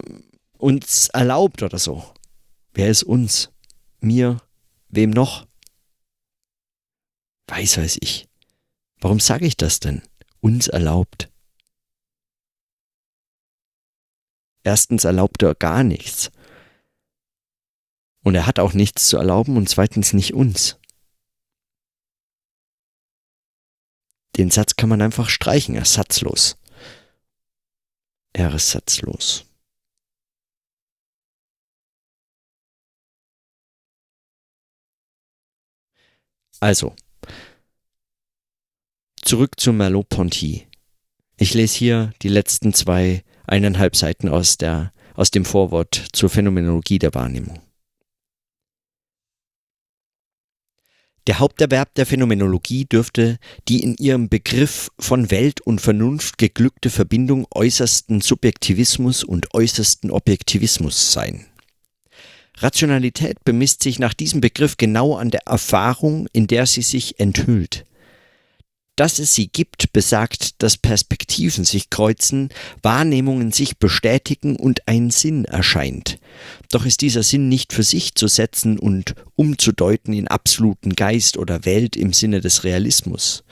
uns 0.57 1.09
erlaubt 1.09 1.63
oder 1.63 1.79
so. 1.79 2.03
Wer 2.73 2.89
ist 2.89 3.03
uns? 3.03 3.49
Mir? 3.99 4.37
Wem 4.89 5.09
noch? 5.09 5.47
Weiß 7.47 7.77
weiß 7.77 7.97
ich. 8.01 8.27
Warum 8.99 9.19
sage 9.19 9.45
ich 9.45 9.57
das 9.57 9.79
denn? 9.79 10.01
Uns 10.41 10.67
erlaubt. 10.67 11.29
Erstens 14.63 15.05
erlaubt 15.05 15.41
er 15.43 15.55
gar 15.55 15.83
nichts. 15.83 16.29
Und 18.23 18.35
er 18.35 18.45
hat 18.45 18.59
auch 18.59 18.73
nichts 18.73 19.07
zu 19.07 19.17
erlauben 19.17 19.55
und 19.55 19.69
zweitens 19.69 20.13
nicht 20.13 20.33
uns. 20.33 20.77
Den 24.37 24.51
Satz 24.51 24.75
kann 24.75 24.89
man 24.89 25.01
einfach 25.01 25.29
streichen, 25.29 25.75
er 25.75 25.81
ist 25.81 25.93
satzlos. 25.93 26.57
Er 28.33 28.53
ist 28.53 28.69
satzlos. 28.69 29.45
Also, 36.59 36.95
zurück 39.21 39.59
zu 39.59 39.73
Merleau-Ponty. 39.73 40.67
Ich 41.37 41.53
lese 41.53 41.77
hier 41.77 42.13
die 42.21 42.29
letzten 42.29 42.73
zwei, 42.73 43.23
eineinhalb 43.45 43.95
Seiten 43.95 44.29
aus, 44.29 44.57
der, 44.57 44.91
aus 45.13 45.29
dem 45.29 45.45
Vorwort 45.45 46.07
zur 46.13 46.29
Phänomenologie 46.29 46.97
der 46.99 47.13
Wahrnehmung. 47.13 47.66
Der 51.27 51.39
Haupterwerb 51.39 51.93
der 51.95 52.05
Phänomenologie 52.05 52.85
dürfte 52.85 53.37
die 53.67 53.83
in 53.83 53.95
ihrem 53.97 54.29
Begriff 54.29 54.89
von 54.97 55.29
Welt 55.29 55.59
und 55.59 55.81
Vernunft 55.81 56.37
geglückte 56.37 56.89
Verbindung 56.89 57.45
äußersten 57.53 58.21
Subjektivismus 58.21 59.25
und 59.25 59.53
äußersten 59.53 60.09
Objektivismus 60.09 61.11
sein. 61.11 61.45
Rationalität 62.59 63.43
bemisst 63.43 63.83
sich 63.83 63.99
nach 63.99 64.13
diesem 64.13 64.39
Begriff 64.39 64.77
genau 64.77 65.15
an 65.17 65.29
der 65.29 65.45
Erfahrung, 65.45 66.27
in 66.31 66.47
der 66.47 66.65
sie 66.65 66.81
sich 66.81 67.19
enthüllt. 67.19 67.83
Dass 68.97 69.19
es 69.19 69.35
sie 69.35 69.47
gibt, 69.47 69.93
besagt, 69.93 70.61
dass 70.63 70.75
Perspektiven 70.75 71.63
sich 71.63 71.91
kreuzen, 71.91 72.49
Wahrnehmungen 72.81 73.51
sich 73.51 73.77
bestätigen 73.77 74.55
und 74.55 74.87
ein 74.87 75.11
Sinn 75.11 75.45
erscheint. 75.45 76.17
Doch 76.71 76.83
ist 76.83 77.01
dieser 77.01 77.21
Sinn 77.21 77.47
nicht 77.47 77.73
für 77.73 77.83
sich 77.83 78.15
zu 78.15 78.27
setzen 78.27 78.79
und 78.79 79.13
umzudeuten 79.35 80.13
in 80.13 80.27
absoluten 80.27 80.95
Geist 80.95 81.37
oder 81.37 81.63
Welt 81.63 81.95
im 81.95 82.11
Sinne 82.11 82.41
des 82.41 82.63
Realismus. 82.63 83.43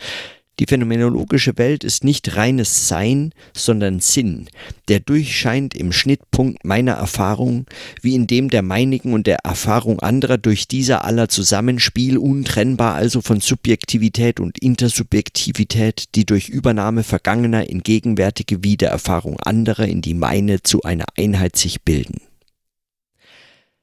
Die 0.59 0.67
phänomenologische 0.67 1.57
Welt 1.57 1.83
ist 1.83 2.05
nicht 2.05 2.37
reines 2.37 2.87
Sein, 2.87 3.33
sondern 3.53 3.99
Sinn, 3.99 4.47
der 4.87 5.01
durchscheint 5.01 5.75
im 5.75 5.91
Schnittpunkt 5.91 6.63
meiner 6.63 6.93
Erfahrung, 6.93 7.65
wie 8.01 8.15
in 8.15 8.25
dem 8.25 8.49
der 8.49 8.61
meinigen 8.61 9.13
und 9.13 9.27
der 9.27 9.39
Erfahrung 9.43 9.99
anderer 9.99 10.37
durch 10.37 10.69
dieser 10.69 11.03
aller 11.03 11.27
Zusammenspiel 11.27 12.17
untrennbar 12.17 12.95
also 12.95 13.21
von 13.21 13.41
Subjektivität 13.41 14.39
und 14.39 14.57
Intersubjektivität, 14.57 16.15
die 16.15 16.25
durch 16.25 16.47
Übernahme 16.47 17.03
vergangener 17.03 17.69
in 17.69 17.83
gegenwärtige 17.83 18.63
Wiedererfahrung 18.63 19.37
anderer 19.41 19.87
in 19.87 20.01
die 20.01 20.13
meine 20.13 20.63
zu 20.63 20.83
einer 20.83 21.05
Einheit 21.17 21.57
sich 21.57 21.81
bilden. 21.81 22.21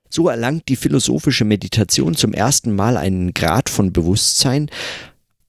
So 0.09 0.29
erlangt 0.29 0.69
die 0.69 0.77
philosophische 0.77 1.47
Meditation 1.47 2.15
zum 2.15 2.35
ersten 2.35 2.75
Mal 2.75 2.99
einen 2.99 3.33
Grad 3.33 3.71
von 3.71 3.95
Bewusstsein, 3.95 4.71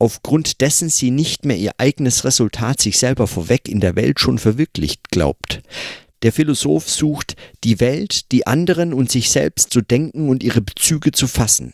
aufgrund 0.04 0.60
dessen 0.60 0.90
sie 0.90 1.12
nicht 1.12 1.46
mehr 1.46 1.56
ihr 1.56 1.72
eigenes 1.78 2.26
Resultat 2.26 2.82
sich 2.82 2.98
selber 2.98 3.26
vorweg 3.26 3.70
in 3.70 3.80
der 3.80 3.96
Welt 3.96 4.20
schon 4.20 4.38
verwirklicht 4.38 5.12
glaubt. 5.12 5.62
Der 6.24 6.34
Philosoph 6.34 6.90
sucht, 6.90 7.38
die 7.64 7.80
Welt, 7.80 8.34
die 8.34 8.46
anderen 8.46 8.94
und 8.94 9.10
sich 9.10 9.30
selbst 9.30 9.72
zu 9.72 9.80
denken 9.80 10.28
und 10.28 10.44
ihre 10.44 10.60
Bezüge 10.60 11.14
zu 11.14 11.26
fassen. 11.26 11.74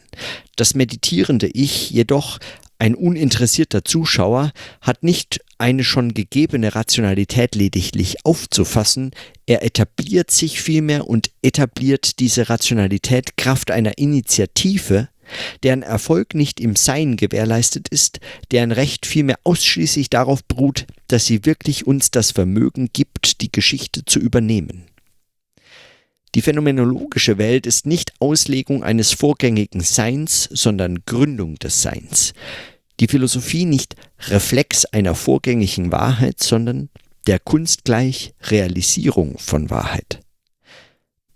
Das 0.58 0.76
meditierende 0.76 1.48
Ich 1.48 1.90
jedoch, 1.90 2.38
ein 2.78 2.94
uninteressierter 2.94 3.84
Zuschauer, 3.84 4.52
hat 4.82 5.02
nicht 5.02 5.40
eine 5.58 5.84
schon 5.84 6.14
gegebene 6.14 6.76
Rationalität 6.76 7.56
lediglich 7.56 8.26
aufzufassen, 8.26 9.10
er 9.48 9.64
etabliert 9.64 10.30
sich 10.30 10.62
vielmehr 10.62 11.08
und 11.08 11.32
etabliert 11.42 12.20
diese 12.20 12.48
Rationalität 12.48 13.38
Kraft 13.38 13.72
einer 13.72 13.98
Initiative, 13.98 15.10
deren 15.64 15.84
Erfolg 15.84 16.36
nicht 16.36 16.60
im 16.60 16.76
Sein 16.76 17.18
gewährleistet 17.18 17.88
ist, 17.90 18.20
deren 18.52 18.72
Recht 18.72 19.06
vielmehr 19.06 19.40
ausschließlich 19.44 20.10
darauf 20.10 20.44
beruht, 20.44 20.86
dass 21.08 21.26
sie 21.26 21.46
wirklich 21.46 21.88
uns 21.88 22.12
das 22.12 22.32
Vermögen 22.32 22.90
gibt, 22.94 23.42
die 23.42 23.52
Geschichte 23.52 24.06
zu 24.06 24.20
übernehmen. 24.20 24.86
Die 26.36 26.42
phänomenologische 26.42 27.38
Welt 27.40 27.66
ist 27.66 27.88
nicht 27.88 28.14
Auslegung 28.20 28.84
eines 28.84 29.12
vorgängigen 29.12 29.82
Seins, 29.82 30.48
sondern 30.52 31.04
Gründung 31.06 31.56
des 31.56 31.82
Seins. 31.82 32.34
Die 33.00 33.08
Philosophie 33.08 33.66
nicht 33.66 33.96
Reflex 34.28 34.86
einer 34.86 35.16
vorgängigen 35.16 35.92
Wahrheit, 35.92 36.44
sondern 36.44 36.90
der 37.26 37.40
Kunst 37.40 37.84
gleich 37.84 38.34
Realisierung 38.42 39.38
von 39.40 39.70
Wahrheit. 39.70 40.20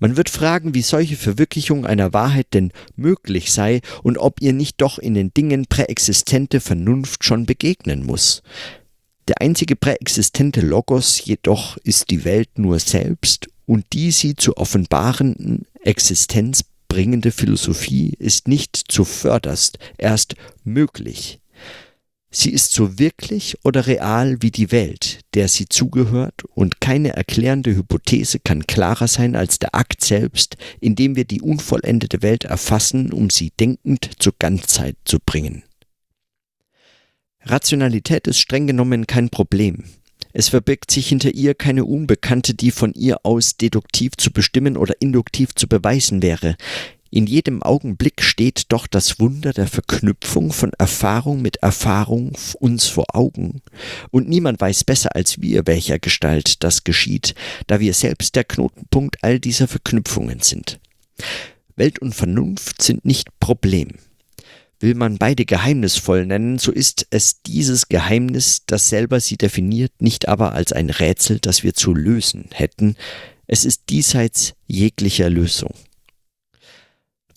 Man 0.03 0.17
wird 0.17 0.29
fragen, 0.29 0.73
wie 0.73 0.81
solche 0.81 1.15
Verwirklichung 1.15 1.85
einer 1.85 2.11
Wahrheit 2.11 2.47
denn 2.53 2.73
möglich 2.97 3.53
sei 3.53 3.79
und 4.01 4.17
ob 4.17 4.41
ihr 4.41 4.51
nicht 4.51 4.81
doch 4.81 4.99
in 4.99 5.13
den 5.13 5.33
Dingen 5.33 5.65
präexistente 5.65 6.59
Vernunft 6.59 7.23
schon 7.23 7.45
begegnen 7.45 8.05
muss. 8.05 8.43
Der 9.29 9.39
einzige 9.39 9.77
präexistente 9.77 10.59
Logos 10.59 11.23
jedoch 11.23 11.77
ist 11.85 12.09
die 12.09 12.25
Welt 12.25 12.59
nur 12.59 12.79
selbst 12.79 13.47
und 13.65 13.85
die 13.93 14.11
sie 14.11 14.35
zu 14.35 14.57
offenbarenden 14.57 15.67
Existenz 15.79 16.65
bringende 16.89 17.31
Philosophie 17.31 18.13
ist 18.19 18.49
nicht 18.49 18.75
zuvörderst 18.75 19.79
erst 19.97 20.35
möglich. 20.65 21.39
Sie 22.35 22.49
ist 22.49 22.71
so 22.71 22.97
wirklich 22.97 23.57
oder 23.63 23.85
real 23.85 24.41
wie 24.41 24.49
die 24.49 24.71
Welt, 24.71 25.19
der 25.35 25.47
sie 25.47 25.69
zugehört, 25.69 26.43
und 26.55 26.81
keine 26.81 27.09
erklärende 27.15 27.75
Hypothese 27.75 28.39
kann 28.39 28.65
klarer 28.65 29.07
sein 29.07 29.35
als 29.35 29.59
der 29.59 29.75
Akt 29.75 30.03
selbst, 30.03 30.57
in 30.79 30.95
dem 30.95 31.15
wir 31.15 31.25
die 31.25 31.41
unvollendete 31.41 32.23
Welt 32.23 32.45
erfassen, 32.45 33.13
um 33.13 33.29
sie 33.29 33.51
denkend 33.59 34.09
zur 34.17 34.33
Ganzheit 34.39 34.95
zu 35.05 35.19
bringen. 35.23 35.61
Rationalität 37.41 38.25
ist 38.25 38.39
streng 38.39 38.65
genommen 38.65 39.05
kein 39.05 39.29
Problem. 39.29 39.83
Es 40.35 40.49
verbirgt 40.49 40.89
sich 40.89 41.09
hinter 41.09 41.35
ihr 41.35 41.53
keine 41.53 41.85
Unbekannte, 41.85 42.55
die 42.55 42.71
von 42.71 42.93
ihr 42.93 43.23
aus 43.23 43.57
deduktiv 43.57 44.13
zu 44.17 44.31
bestimmen 44.31 44.75
oder 44.75 44.95
induktiv 44.99 45.53
zu 45.53 45.67
beweisen 45.67 46.23
wäre. 46.23 46.55
In 47.15 47.27
jedem 47.27 47.61
Augenblick 47.61 48.23
steht 48.23 48.63
doch 48.69 48.87
das 48.87 49.19
Wunder 49.19 49.53
der 49.53 49.67
Verknüpfung 49.67 50.51
von 50.51 50.73
Erfahrung 50.79 51.43
mit 51.43 51.57
Erfahrung 51.57 52.35
uns 52.59 52.87
vor 52.87 53.05
Augen. 53.13 53.61
Und 54.09 54.27
niemand 54.27 54.59
weiß 54.59 54.83
besser 54.83 55.15
als 55.15 55.39
wir, 55.39 55.67
welcher 55.67 55.99
Gestalt 55.99 56.63
das 56.63 56.83
geschieht, 56.83 57.35
da 57.67 57.79
wir 57.79 57.93
selbst 57.93 58.35
der 58.35 58.45
Knotenpunkt 58.45 59.17
all 59.23 59.39
dieser 59.39 59.67
Verknüpfungen 59.67 60.39
sind. 60.39 60.79
Welt 61.75 61.99
und 61.99 62.15
Vernunft 62.15 62.81
sind 62.81 63.05
nicht 63.05 63.27
Problem. 63.39 63.89
Will 64.79 64.95
man 64.95 65.19
beide 65.19 65.45
geheimnisvoll 65.45 66.25
nennen, 66.25 66.57
so 66.57 66.71
ist 66.71 67.05
es 67.11 67.43
dieses 67.43 67.89
Geheimnis, 67.89 68.63
das 68.65 68.89
selber 68.89 69.19
sie 69.19 69.37
definiert, 69.37 69.91
nicht 69.99 70.27
aber 70.27 70.53
als 70.53 70.73
ein 70.73 70.89
Rätsel, 70.89 71.37
das 71.39 71.61
wir 71.61 71.75
zu 71.75 71.93
lösen 71.93 72.49
hätten, 72.53 72.95
es 73.45 73.65
ist 73.65 73.83
diesseits 73.89 74.55
jeglicher 74.65 75.29
Lösung. 75.29 75.75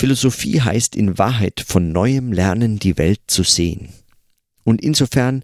Philosophie 0.07 0.61
heißt 0.61 0.95
in 0.95 1.19
Wahrheit 1.19 1.65
von 1.67 1.91
neuem 1.91 2.33
lernen, 2.33 2.79
die 2.79 2.97
Welt 2.97 3.23
zu 3.27 3.43
sehen. 3.43 3.89
Und 4.63 4.81
insofern 4.81 5.43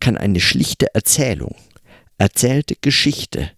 kann 0.00 0.18
eine 0.18 0.38
schlichte 0.38 0.94
Erzählung, 0.94 1.56
erzählte 2.18 2.76
Geschichte 2.78 3.52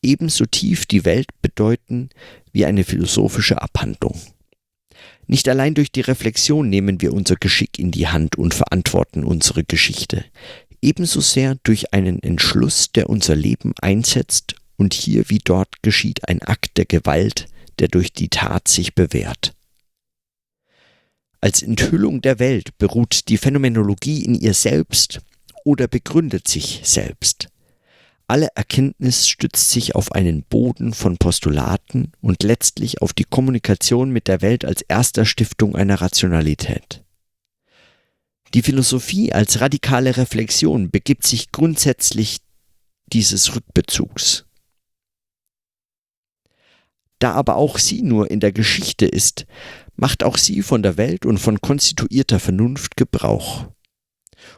ebenso 0.00 0.46
tief 0.46 0.86
die 0.86 1.04
Welt 1.04 1.28
bedeuten 1.42 2.08
wie 2.52 2.64
eine 2.64 2.84
philosophische 2.84 3.60
Abhandlung. 3.60 4.18
Nicht 5.26 5.46
allein 5.46 5.74
durch 5.74 5.92
die 5.92 6.00
Reflexion 6.00 6.70
nehmen 6.70 7.02
wir 7.02 7.12
unser 7.12 7.36
Geschick 7.36 7.78
in 7.78 7.90
die 7.90 8.08
Hand 8.08 8.36
und 8.36 8.54
verantworten 8.54 9.24
unsere 9.24 9.62
Geschichte, 9.62 10.24
ebenso 10.80 11.20
sehr 11.20 11.58
durch 11.64 11.92
einen 11.92 12.22
Entschluss, 12.22 12.92
der 12.92 13.10
unser 13.10 13.36
Leben 13.36 13.74
einsetzt, 13.82 14.54
und 14.76 14.94
hier 14.94 15.28
wie 15.28 15.40
dort 15.44 15.82
geschieht 15.82 16.26
ein 16.30 16.40
Akt 16.40 16.78
der 16.78 16.86
Gewalt, 16.86 17.44
der 17.78 17.88
durch 17.88 18.14
die 18.14 18.30
Tat 18.30 18.68
sich 18.68 18.94
bewährt. 18.94 19.52
Als 21.40 21.62
Enthüllung 21.62 22.20
der 22.20 22.38
Welt 22.40 22.76
beruht 22.78 23.28
die 23.28 23.38
Phänomenologie 23.38 24.24
in 24.24 24.34
ihr 24.34 24.54
selbst 24.54 25.20
oder 25.64 25.86
begründet 25.86 26.48
sich 26.48 26.80
selbst. 26.84 27.48
Alle 28.26 28.48
Erkenntnis 28.54 29.26
stützt 29.26 29.70
sich 29.70 29.94
auf 29.94 30.12
einen 30.12 30.42
Boden 30.42 30.92
von 30.92 31.16
Postulaten 31.16 32.12
und 32.20 32.42
letztlich 32.42 33.00
auf 33.00 33.12
die 33.12 33.24
Kommunikation 33.24 34.10
mit 34.10 34.28
der 34.28 34.42
Welt 34.42 34.64
als 34.64 34.82
erster 34.82 35.24
Stiftung 35.24 35.76
einer 35.76 36.00
Rationalität. 36.00 37.04
Die 38.54 38.62
Philosophie 38.62 39.32
als 39.32 39.60
radikale 39.60 40.16
Reflexion 40.16 40.90
begibt 40.90 41.26
sich 41.26 41.52
grundsätzlich 41.52 42.38
dieses 43.06 43.54
Rückbezugs. 43.54 44.44
Da 47.18 47.32
aber 47.32 47.56
auch 47.56 47.78
sie 47.78 48.02
nur 48.02 48.30
in 48.30 48.40
der 48.40 48.52
Geschichte 48.52 49.06
ist, 49.06 49.46
macht 49.98 50.22
auch 50.22 50.38
sie 50.38 50.62
von 50.62 50.82
der 50.82 50.96
Welt 50.96 51.26
und 51.26 51.38
von 51.38 51.60
konstituierter 51.60 52.40
Vernunft 52.40 52.96
Gebrauch. 52.96 53.66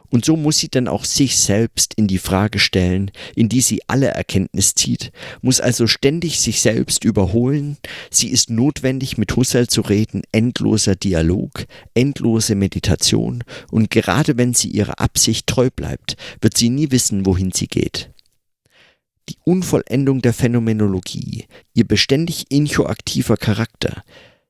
Und 0.09 0.23
so 0.23 0.37
muss 0.37 0.59
sie 0.59 0.69
dann 0.69 0.87
auch 0.87 1.03
sich 1.03 1.37
selbst 1.37 1.95
in 1.95 2.07
die 2.07 2.19
Frage 2.19 2.59
stellen, 2.59 3.11
in 3.35 3.49
die 3.49 3.61
sie 3.61 3.81
alle 3.87 4.07
Erkenntnis 4.07 4.75
zieht, 4.75 5.11
muss 5.41 5.59
also 5.59 5.87
ständig 5.87 6.39
sich 6.39 6.61
selbst 6.61 7.03
überholen, 7.03 7.77
sie 8.11 8.27
ist 8.27 8.51
notwendig, 8.51 9.17
mit 9.17 9.35
Husserl 9.35 9.67
zu 9.67 9.81
reden, 9.81 10.21
endloser 10.31 10.95
Dialog, 10.95 11.65
endlose 11.95 12.53
Meditation, 12.53 13.43
und 13.71 13.89
gerade 13.89 14.37
wenn 14.37 14.53
sie 14.53 14.69
ihrer 14.69 14.99
Absicht 14.99 15.47
treu 15.47 15.69
bleibt, 15.75 16.15
wird 16.41 16.55
sie 16.55 16.69
nie 16.69 16.91
wissen, 16.91 17.25
wohin 17.25 17.51
sie 17.51 17.67
geht. 17.67 18.11
Die 19.29 19.37
Unvollendung 19.43 20.21
der 20.21 20.33
Phänomenologie, 20.33 21.45
ihr 21.73 21.87
beständig 21.87 22.47
inchoaktiver 22.49 23.37
Charakter, 23.37 24.03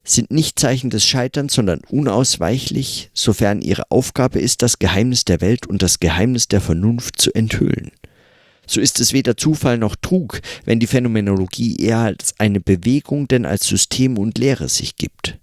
sind 0.03 0.31
nicht 0.31 0.59
Zeichen 0.59 0.89
des 0.89 1.05
Scheiterns, 1.05 1.53
sondern 1.53 1.81
unausweichlich, 1.89 3.11
sofern 3.13 3.61
ihre 3.61 3.89
Aufgabe 3.91 4.39
ist, 4.39 4.61
das 4.61 4.79
Geheimnis 4.79 5.25
der 5.25 5.41
Welt 5.41 5.67
und 5.67 5.81
das 5.81 5.99
Geheimnis 5.99 6.47
der 6.47 6.61
Vernunft 6.61 7.21
zu 7.21 7.33
enthüllen. 7.33 7.91
So 8.65 8.79
ist 8.79 8.99
es 8.99 9.13
weder 9.13 9.37
Zufall 9.37 9.77
noch 9.77 9.95
Trug, 9.95 10.41
wenn 10.65 10.79
die 10.79 10.87
Phänomenologie 10.87 11.75
eher 11.77 11.99
als 11.99 12.33
eine 12.39 12.61
Bewegung 12.61 13.27
denn 13.27 13.45
als 13.45 13.67
System 13.67 14.17
und 14.17 14.37
Lehre 14.37 14.69
sich 14.69 14.95
gibt. 14.95 15.39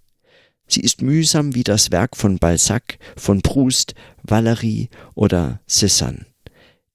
Sie 0.67 0.81
ist 0.81 1.03
mühsam 1.03 1.55
wie 1.55 1.65
das 1.65 1.91
Werk 1.91 2.17
von 2.17 2.39
Balzac, 2.39 2.99
von 3.17 3.41
Proust, 3.43 3.95
Valery 4.23 4.89
oder 5.15 5.61
Cézanne 5.69 6.27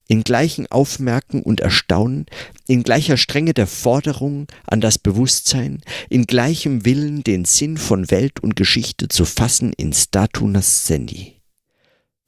in 0.08 0.22
gleichen 0.22 0.66
Aufmerken 0.70 1.42
und 1.42 1.60
Erstaunen, 1.60 2.26
in 2.66 2.82
gleicher 2.82 3.16
Strenge 3.16 3.54
der 3.54 3.66
Forderung 3.66 4.46
an 4.66 4.80
das 4.80 4.98
Bewusstsein, 4.98 5.82
in 6.10 6.26
gleichem 6.26 6.84
Willen 6.84 7.24
den 7.24 7.44
Sinn 7.44 7.78
von 7.78 8.10
Welt 8.10 8.40
und 8.40 8.56
Geschichte 8.56 9.08
zu 9.08 9.24
fassen 9.24 9.72
in 9.72 9.92
statu 9.92 10.46
nascendi. 10.46 11.40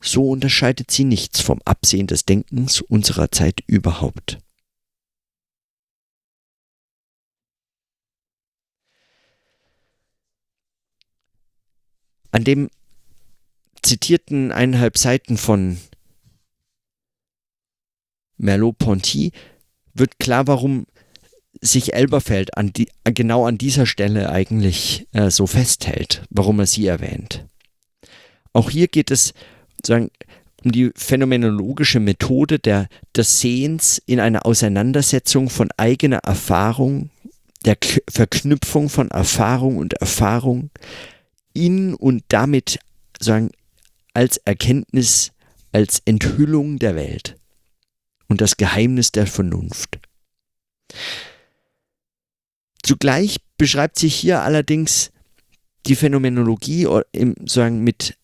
So 0.01 0.31
unterscheidet 0.31 0.91
sie 0.91 1.05
nichts 1.05 1.41
vom 1.41 1.61
Absehen 1.65 2.07
des 2.07 2.25
Denkens 2.25 2.81
unserer 2.81 3.31
Zeit 3.31 3.61
überhaupt. 3.67 4.39
An 12.31 12.45
dem 12.45 12.69
zitierten 13.83 14.53
eineinhalb 14.53 14.99
Seiten 14.99 15.39
von 15.39 15.79
Merleau-Ponty 18.39 19.33
wird 19.95 20.19
klar, 20.19 20.47
warum 20.47 20.87
sich 21.61 21.95
Elberfeld 21.95 22.57
an 22.57 22.73
die, 22.73 22.89
genau 23.05 23.47
an 23.47 23.59
dieser 23.59 23.87
Stelle 23.87 24.31
eigentlich 24.31 25.07
äh, 25.13 25.31
so 25.31 25.47
festhält, 25.47 26.23
warum 26.31 26.61
er 26.61 26.67
sie 26.67 26.87
erwähnt. 26.87 27.47
Auch 28.53 28.71
hier 28.71 28.89
geht 28.89 29.11
es 29.11 29.33
sozusagen 29.77 30.11
um 30.65 30.73
die 30.73 30.91
phänomenologische 30.97 32.01
Methode 32.01 32.59
der, 32.59 32.89
des 33.15 33.41
Sehens 33.41 34.03
in 34.07 34.21
einer 34.21 34.47
Auseinandersetzung 34.47 35.49
von 35.49 35.69
eigener 35.77 36.19
Erfahrung, 36.19 37.11
der 37.65 37.77
K 37.77 38.01
Verknüpfung 38.09 38.89
von 38.89 39.11
Erfahrung 39.11 39.77
und 39.77 39.95
Erfahrung 39.95 40.71
in 41.53 41.95
und 41.95 42.25
damit 42.29 42.79
sagen 43.21 43.51
als 44.15 44.39
Erkenntnis, 44.39 45.33
als 45.73 46.01
Enthüllung 46.05 46.79
der 46.79 46.95
Welt 46.97 47.37
und 48.29 48.41
das 48.41 48.57
Geheimnis 48.57 49.13
der 49.13 49.27
Vernunft. 49.27 49.99
Zugleich 52.83 53.39
beschreibt 53.59 53.99
sich 53.99 54.15
hier 54.15 54.43
allerdings 54.43 55.11
die 55.87 55.97
Phänomenologie 55.97 56.87
im, 57.13 57.35
sagen, 57.47 57.83
mit, 57.83 58.17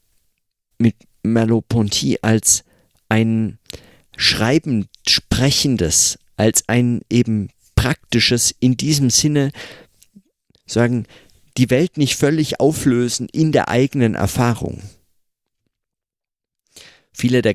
mit 0.78 0.96
Merleau-Ponty 1.22 2.18
als 2.22 2.64
ein 3.08 3.58
schreibend 4.16 4.88
sprechendes, 5.08 6.18
als 6.36 6.68
ein 6.68 7.02
eben 7.10 7.48
praktisches, 7.74 8.54
in 8.58 8.76
diesem 8.76 9.10
Sinne 9.10 9.52
sagen, 10.66 11.06
die 11.56 11.70
Welt 11.70 11.98
nicht 11.98 12.16
völlig 12.16 12.60
auflösen 12.60 13.28
in 13.28 13.52
der 13.52 13.68
eigenen 13.68 14.14
Erfahrung. 14.14 14.82
Viele 17.12 17.42
der 17.42 17.54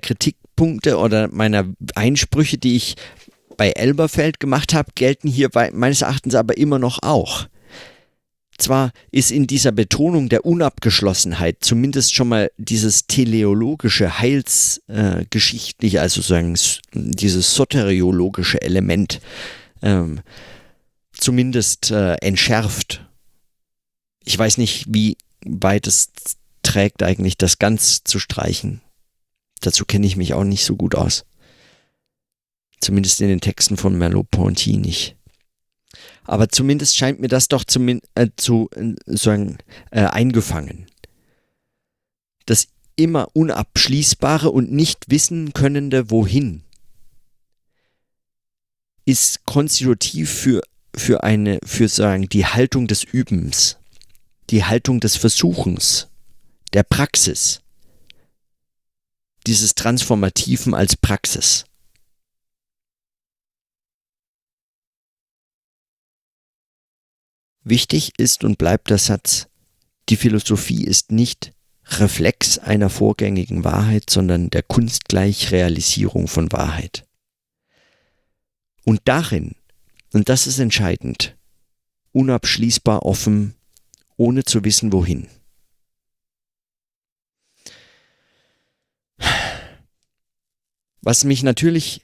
Kritikpunkte 0.57 0.97
oder 0.97 1.29
meiner 1.31 1.65
Einsprüche, 1.95 2.57
die 2.57 2.75
ich 2.75 2.95
bei 3.55 3.69
Elberfeld 3.69 4.39
gemacht 4.39 4.73
habe, 4.73 4.91
gelten 4.95 5.29
hier 5.29 5.49
meines 5.73 6.01
Erachtens 6.01 6.35
aber 6.35 6.57
immer 6.57 6.79
noch 6.79 6.99
auch. 7.01 7.47
Zwar 8.57 8.91
ist 9.11 9.31
in 9.31 9.45
dieser 9.45 9.71
Betonung 9.71 10.29
der 10.29 10.43
Unabgeschlossenheit 10.45 11.57
zumindest 11.61 12.15
schon 12.15 12.29
mal 12.29 12.51
dieses 12.57 13.05
teleologische, 13.05 14.19
heilsgeschichtliche, 14.19 15.97
äh, 15.97 15.99
also 15.99 16.21
sozusagen 16.21 16.57
dieses 16.93 17.53
soteriologische 17.53 18.59
Element 18.61 19.21
ähm, 19.83 20.21
zumindest 21.13 21.91
äh, 21.91 22.15
entschärft. 22.15 23.05
Ich 24.25 24.37
weiß 24.37 24.57
nicht, 24.57 24.85
wie 24.89 25.17
weit 25.45 25.85
es 25.85 26.09
trägt 26.63 27.03
eigentlich, 27.03 27.37
das 27.37 27.59
ganz 27.59 28.03
zu 28.03 28.17
streichen. 28.17 28.81
Dazu 29.61 29.85
kenne 29.85 30.07
ich 30.07 30.17
mich 30.17 30.33
auch 30.33 30.43
nicht 30.43 30.65
so 30.65 30.75
gut 30.75 30.95
aus. 30.95 31.25
Zumindest 32.79 33.21
in 33.21 33.27
den 33.27 33.41
Texten 33.41 33.77
von 33.77 33.97
Merleau-Ponty 33.97 34.77
nicht. 34.77 35.15
Aber 36.23 36.49
zumindest 36.49 36.97
scheint 36.97 37.19
mir 37.19 37.29
das 37.29 37.47
doch 37.47 37.63
äh, 38.15 38.27
zu 38.35 38.69
äh, 38.75 38.93
sagen, 39.05 39.57
äh, 39.91 40.01
eingefangen. 40.01 40.85
Das 42.45 42.67
immer 42.95 43.29
unabschließbare 43.33 44.51
und 44.51 44.71
nicht 44.71 45.09
wissen 45.09 45.53
könnende 45.53 46.11
Wohin 46.11 46.63
ist 49.05 49.45
konstitutiv 49.45 50.29
für, 50.29 50.61
für 50.93 51.23
eine, 51.23 51.59
für 51.63 51.87
sagen, 51.87 52.27
die 52.27 52.45
Haltung 52.45 52.87
des 52.87 53.03
Übens, 53.05 53.77
die 54.49 54.65
Haltung 54.65 54.99
des 54.99 55.15
Versuchens, 55.15 56.09
der 56.73 56.83
Praxis 56.83 57.61
dieses 59.47 59.75
Transformativen 59.75 60.73
als 60.73 60.97
Praxis. 60.97 61.65
Wichtig 67.63 68.13
ist 68.17 68.43
und 68.43 68.57
bleibt 68.57 68.89
der 68.89 68.97
Satz, 68.97 69.47
die 70.09 70.15
Philosophie 70.15 70.83
ist 70.83 71.11
nicht 71.11 71.53
Reflex 71.85 72.59
einer 72.59 72.89
vorgängigen 72.89 73.63
Wahrheit, 73.63 74.09
sondern 74.09 74.49
der 74.49 74.63
kunstgleich 74.63 75.51
Realisierung 75.51 76.27
von 76.27 76.51
Wahrheit. 76.51 77.05
Und 78.83 79.01
darin, 79.05 79.55
und 80.13 80.29
das 80.29 80.47
ist 80.47 80.59
entscheidend, 80.59 81.37
unabschließbar 82.11 83.03
offen, 83.03 83.55
ohne 84.17 84.43
zu 84.43 84.63
wissen 84.63 84.91
wohin. 84.91 85.27
Was 91.01 91.23
mich 91.23 91.43
natürlich 91.43 92.01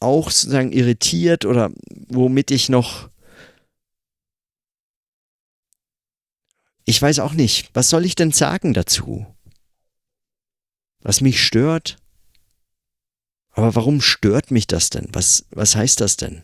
auch 0.00 0.30
sozusagen 0.30 0.72
irritiert 0.72 1.44
oder 1.44 1.70
womit 2.08 2.50
ich 2.50 2.68
noch 2.68 3.10
ich 6.84 7.02
weiß 7.02 7.18
auch 7.18 7.34
nicht, 7.34 7.68
was 7.74 7.90
soll 7.90 8.06
ich 8.06 8.14
denn 8.14 8.32
sagen 8.32 8.72
dazu? 8.72 9.26
Was 11.00 11.20
mich 11.20 11.42
stört? 11.42 11.98
Aber 13.50 13.74
warum 13.74 14.00
stört 14.00 14.50
mich 14.50 14.66
das 14.66 14.88
denn? 14.88 15.08
Was, 15.12 15.44
was 15.50 15.76
heißt 15.76 16.00
das 16.00 16.16
denn? 16.16 16.42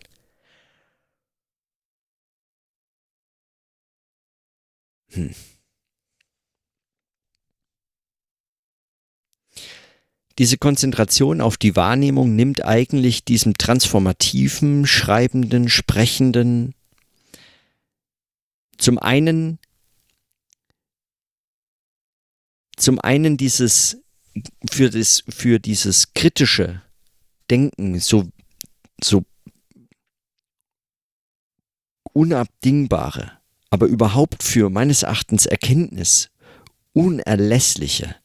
Hm. 5.13 5.35
Diese 10.39 10.59
Konzentration 10.59 11.41
auf 11.41 11.57
die 11.57 11.77
Wahrnehmung 11.77 12.35
nimmt 12.35 12.65
eigentlich 12.65 13.25
diesem 13.25 13.55
transformativen, 13.55 14.87
schreibenden, 14.87 15.69
sprechenden 15.69 16.75
zum 18.77 18.99
einen 18.99 19.59
zum 22.77 22.99
einen 22.99 23.37
dieses 23.37 23.99
für 24.69 24.91
das 24.91 25.23
für 25.29 25.61
dieses 25.61 26.13
kritische 26.15 26.83
Denken 27.51 28.01
so 28.01 28.29
so 29.01 29.25
unabdingbare, 32.13 33.39
aber 33.71 33.87
überhaupt 33.87 34.43
für 34.43 34.71
meines 34.71 35.03
Erachtens 35.03 35.47
Erkenntnis 35.47 36.31
unerlässliche 36.93 38.17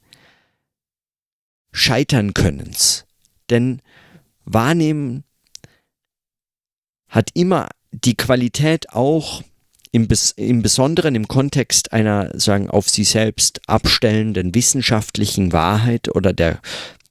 Scheitern 1.72 2.34
könnens. 2.34 3.06
Denn 3.50 3.82
Wahrnehmen 4.46 5.24
hat 7.08 7.30
immer 7.34 7.70
die 7.92 8.16
Qualität 8.16 8.90
auch 8.92 9.44
im, 9.92 10.08
Bes 10.08 10.32
im 10.32 10.62
Besonderen 10.62 11.16
im 11.16 11.28
Kontext 11.28 11.94
einer 11.94 12.38
sagen 12.40 12.70
auf 12.70 12.90
sie 12.90 13.04
selbst 13.04 13.62
abstellenden 13.68 14.54
wissenschaftlichen 14.54 15.52
Wahrheit 15.52 16.16
oder 16.16 16.34
der, 16.34 16.62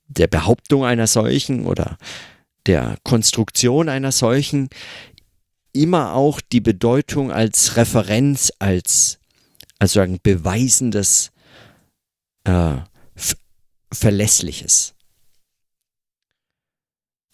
der 0.06 0.28
Behauptung 0.28 0.84
einer 0.84 1.08
solchen 1.08 1.66
oder 1.66 1.98
der 2.66 2.96
Konstruktion 3.02 3.88
einer 3.88 4.12
solchen 4.12 4.68
immer 5.72 6.14
auch 6.14 6.40
die 6.40 6.60
Bedeutung 6.60 7.32
als 7.32 7.76
Referenz, 7.76 8.52
als 8.58 9.18
also 9.78 10.00
sagen 10.00 10.18
beweisendes, 10.22 11.30
äh, 12.44 12.76
verlässliches. 13.92 14.94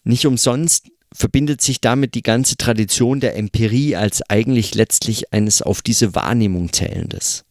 Nicht 0.03 0.25
umsonst 0.25 0.89
verbindet 1.13 1.61
sich 1.61 1.81
damit 1.81 2.13
die 2.13 2.23
ganze 2.23 2.57
Tradition 2.57 3.19
der 3.19 3.35
Empirie 3.35 3.95
als 3.95 4.21
eigentlich 4.29 4.75
letztlich 4.75 5.33
eines 5.33 5.61
auf 5.61 5.81
diese 5.81 6.13
Wahrnehmung 6.13 6.71
zählendes. 6.73 7.45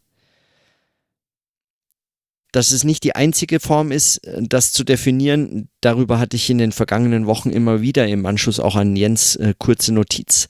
Dass 2.52 2.70
es 2.70 2.84
nicht 2.84 3.02
die 3.02 3.16
einzige 3.16 3.58
Form 3.58 3.90
ist, 3.90 4.20
das 4.38 4.72
zu 4.72 4.84
definieren, 4.84 5.68
darüber 5.80 6.20
hatte 6.20 6.36
ich 6.36 6.48
in 6.50 6.58
den 6.58 6.70
vergangenen 6.70 7.26
Wochen 7.26 7.50
immer 7.50 7.80
wieder 7.80 8.06
im 8.06 8.24
Anschluss 8.26 8.60
auch 8.60 8.76
an 8.76 8.94
Jens 8.94 9.34
äh, 9.36 9.54
kurze 9.58 9.92
Notiz 9.92 10.46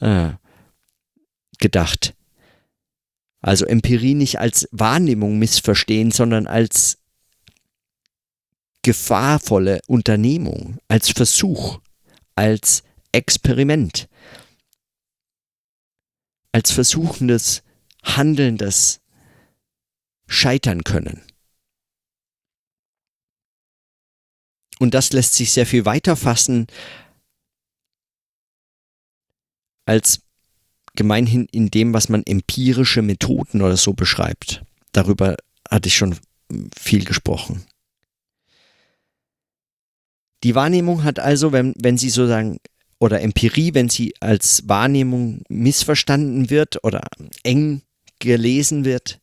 äh, 0.00 0.30
gedacht. 1.58 2.14
Also 3.40 3.64
Empirie 3.64 4.14
nicht 4.14 4.38
als 4.38 4.68
Wahrnehmung 4.70 5.38
missverstehen, 5.38 6.10
sondern 6.10 6.46
als 6.46 6.98
gefahrvolle 8.82 9.80
Unternehmung, 9.86 10.78
als 10.88 11.10
Versuch, 11.10 11.80
als 12.34 12.82
Experiment, 13.12 14.08
als 16.52 16.70
versuchendes, 16.70 17.62
handelndes 18.02 19.00
Scheitern 20.26 20.84
können. 20.84 21.22
Und 24.78 24.94
das 24.94 25.12
lässt 25.12 25.34
sich 25.34 25.52
sehr 25.52 25.66
viel 25.66 25.84
weiter 25.84 26.16
fassen 26.16 26.66
als 29.86 30.20
gemeinhin 30.94 31.46
in 31.50 31.70
dem, 31.70 31.94
was 31.94 32.08
man 32.08 32.22
empirische 32.24 33.02
Methoden 33.02 33.62
oder 33.62 33.76
so 33.76 33.94
beschreibt. 33.94 34.62
Darüber 34.92 35.36
hatte 35.68 35.88
ich 35.88 35.96
schon 35.96 36.16
viel 36.76 37.04
gesprochen. 37.04 37.64
Die 40.44 40.54
Wahrnehmung 40.54 41.04
hat 41.04 41.18
also, 41.18 41.52
wenn, 41.52 41.74
wenn 41.78 41.98
sie 41.98 42.10
sozusagen, 42.10 42.58
oder 43.00 43.20
Empirie, 43.20 43.74
wenn 43.74 43.88
sie 43.88 44.14
als 44.20 44.68
Wahrnehmung 44.68 45.42
missverstanden 45.48 46.50
wird 46.50 46.82
oder 46.84 47.02
eng 47.42 47.82
gelesen 48.18 48.84
wird, 48.84 49.20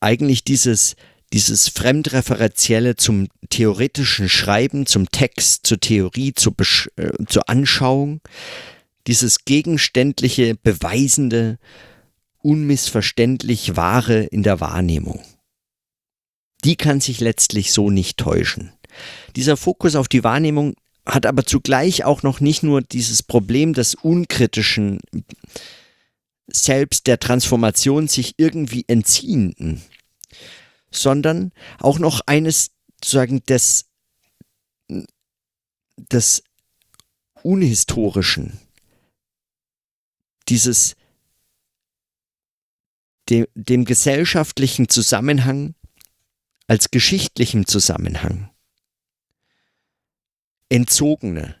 eigentlich 0.00 0.44
dieses, 0.44 0.96
dieses 1.32 1.68
Fremdreferenzielle 1.68 2.96
zum 2.96 3.28
theoretischen 3.50 4.28
Schreiben, 4.28 4.86
zum 4.86 5.10
Text, 5.10 5.66
zur 5.66 5.80
Theorie, 5.80 6.32
zur, 6.34 6.54
Besch 6.54 6.88
äh, 6.96 7.10
zur 7.26 7.48
Anschauung, 7.48 8.20
dieses 9.06 9.44
gegenständliche, 9.44 10.56
beweisende, 10.56 11.58
unmissverständlich 12.38 13.76
Wahre 13.76 14.22
in 14.24 14.42
der 14.42 14.60
Wahrnehmung. 14.60 15.22
Die 16.64 16.76
kann 16.76 17.00
sich 17.00 17.20
letztlich 17.20 17.72
so 17.72 17.90
nicht 17.90 18.18
täuschen. 18.18 18.72
Dieser 19.34 19.56
Fokus 19.56 19.94
auf 19.94 20.08
die 20.08 20.24
Wahrnehmung 20.24 20.74
hat 21.06 21.24
aber 21.24 21.44
zugleich 21.44 22.04
auch 22.04 22.22
noch 22.22 22.40
nicht 22.40 22.62
nur 22.62 22.82
dieses 22.82 23.22
Problem 23.22 23.72
des 23.72 23.94
unkritischen 23.94 24.98
Selbst 26.48 27.06
der 27.06 27.18
Transformation 27.18 28.08
sich 28.08 28.34
irgendwie 28.38 28.84
entziehenden, 28.88 29.82
sondern 30.90 31.52
auch 31.78 31.98
noch 31.98 32.20
eines 32.26 32.70
sozusagen 33.02 33.42
des, 33.44 33.86
des 35.96 36.42
Unhistorischen, 37.42 38.58
dieses 40.48 40.96
dem, 43.28 43.46
dem 43.54 43.84
gesellschaftlichen 43.84 44.88
Zusammenhang 44.88 45.74
als 46.66 46.90
geschichtlichem 46.90 47.66
Zusammenhang 47.66 48.50
entzogene, 50.68 51.56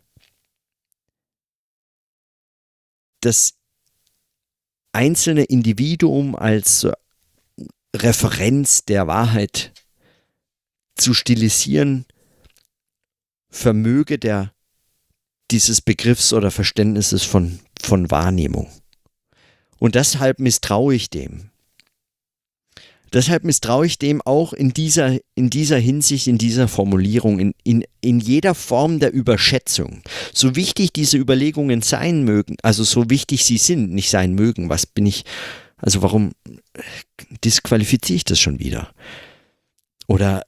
das 3.20 3.54
einzelne 4.92 5.44
Individuum 5.44 6.34
als 6.34 6.86
Referenz 7.94 8.84
der 8.84 9.06
Wahrheit 9.06 9.72
zu 10.96 11.14
stilisieren, 11.14 12.06
vermöge 13.50 14.18
der 14.18 14.52
dieses 15.50 15.80
Begriffs 15.80 16.32
oder 16.32 16.50
Verständnisses 16.50 17.22
von, 17.22 17.60
von 17.80 18.10
Wahrnehmung. 18.10 18.70
Und 19.78 19.94
deshalb 19.94 20.38
misstraue 20.38 20.94
ich 20.94 21.10
dem. 21.10 21.50
Deshalb 23.12 23.44
misstraue 23.44 23.86
ich 23.86 23.98
dem 23.98 24.20
auch 24.22 24.52
in 24.52 24.72
dieser, 24.72 25.18
in 25.34 25.48
dieser 25.48 25.78
Hinsicht, 25.78 26.26
in 26.26 26.38
dieser 26.38 26.68
Formulierung, 26.68 27.38
in, 27.38 27.54
in, 27.62 27.84
in 28.00 28.20
jeder 28.20 28.54
Form 28.54 28.98
der 28.98 29.12
Überschätzung. 29.12 30.02
So 30.34 30.56
wichtig 30.56 30.92
diese 30.92 31.16
Überlegungen 31.16 31.82
sein 31.82 32.24
mögen, 32.24 32.56
also 32.62 32.84
so 32.84 33.08
wichtig 33.08 33.44
sie 33.44 33.58
sind, 33.58 33.92
nicht 33.92 34.10
sein 34.10 34.34
mögen, 34.34 34.68
was 34.68 34.86
bin 34.86 35.06
ich, 35.06 35.24
also 35.76 36.02
warum 36.02 36.32
disqualifiziere 37.44 38.16
ich 38.16 38.24
das 38.24 38.40
schon 38.40 38.58
wieder? 38.58 38.90
Oder 40.08 40.42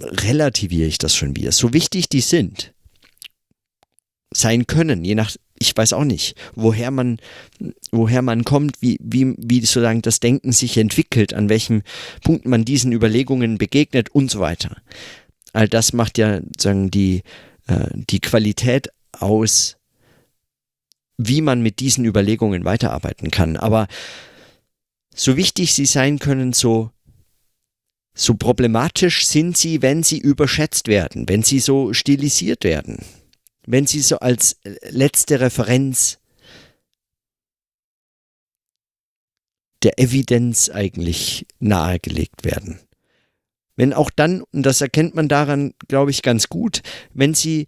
relativiere 0.00 0.88
ich 0.88 0.98
das 0.98 1.14
schon 1.14 1.36
wieder? 1.36 1.52
So 1.52 1.72
wichtig 1.72 2.08
die 2.08 2.20
sind, 2.20 2.72
sein 4.32 4.66
können, 4.66 5.04
je 5.04 5.14
nach, 5.14 5.34
ich 5.62 5.76
weiß 5.76 5.92
auch 5.92 6.04
nicht, 6.04 6.36
woher 6.54 6.90
man, 6.90 7.18
woher 7.92 8.22
man 8.22 8.44
kommt, 8.44 8.80
wie, 8.80 8.98
wie, 9.02 9.34
wie 9.36 9.60
sozusagen 9.60 10.00
das 10.00 10.18
Denken 10.18 10.52
sich 10.52 10.78
entwickelt, 10.78 11.34
an 11.34 11.50
welchem 11.50 11.82
Punkt 12.24 12.46
man 12.46 12.64
diesen 12.64 12.92
Überlegungen 12.92 13.58
begegnet 13.58 14.08
und 14.08 14.30
so 14.30 14.40
weiter. 14.40 14.78
All 15.52 15.68
das 15.68 15.92
macht 15.92 16.16
ja 16.16 16.40
sozusagen 16.40 16.90
die, 16.90 17.22
äh, 17.66 17.88
die 17.92 18.20
Qualität 18.20 18.88
aus, 19.12 19.76
wie 21.18 21.42
man 21.42 21.62
mit 21.62 21.80
diesen 21.80 22.06
Überlegungen 22.06 22.64
weiterarbeiten 22.64 23.30
kann. 23.30 23.58
Aber 23.58 23.86
so 25.14 25.36
wichtig 25.36 25.74
sie 25.74 25.86
sein 25.86 26.18
können, 26.18 26.54
so 26.54 26.90
so 28.12 28.34
problematisch 28.34 29.26
sind 29.26 29.56
sie, 29.56 29.82
wenn 29.82 30.02
sie 30.02 30.18
überschätzt 30.18 30.88
werden, 30.88 31.28
wenn 31.28 31.42
sie 31.42 31.60
so 31.60 31.92
stilisiert 31.92 32.64
werden 32.64 33.04
wenn 33.66 33.86
sie 33.86 34.00
so 34.00 34.18
als 34.18 34.56
letzte 34.88 35.40
Referenz 35.40 36.18
der 39.82 39.98
Evidenz 39.98 40.68
eigentlich 40.68 41.46
nahegelegt 41.58 42.44
werden. 42.44 42.80
Wenn 43.76 43.94
auch 43.94 44.10
dann, 44.10 44.42
und 44.52 44.64
das 44.64 44.82
erkennt 44.82 45.14
man 45.14 45.28
daran, 45.28 45.72
glaube 45.88 46.10
ich, 46.10 46.22
ganz 46.22 46.48
gut, 46.48 46.82
wenn 47.14 47.32
sie 47.32 47.66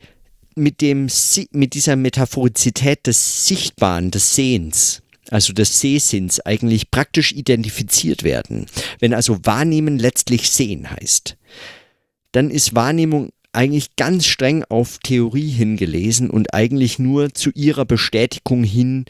mit, 0.55 0.83
dem, 0.83 1.09
mit 1.53 1.73
dieser 1.73 1.97
Metaphorizität 1.97 3.07
des 3.07 3.47
Sichtbaren, 3.47 4.11
des 4.11 4.35
Sehens, 4.35 5.03
also 5.31 5.55
des 5.55 5.81
Sehsinns, 5.81 6.41
eigentlich 6.41 6.91
praktisch 6.91 7.33
identifiziert 7.33 8.25
werden. 8.25 8.67
Wenn 8.99 9.15
also 9.15 9.39
Wahrnehmen 9.45 9.99
letztlich 9.99 10.51
Sehen 10.51 10.91
heißt, 10.91 11.39
dann 12.33 12.51
ist 12.51 12.75
Wahrnehmung 12.75 13.31
eigentlich 13.53 13.97
ganz 13.97 14.27
streng 14.27 14.65
auf 14.69 14.99
Theorie 14.99 15.51
hingelesen 15.51 16.31
und 16.31 16.55
eigentlich 16.55 16.99
nur 16.99 17.35
zu 17.35 17.51
ihrer 17.51 17.85
Bestätigung 17.85 18.65
hin 18.65 19.05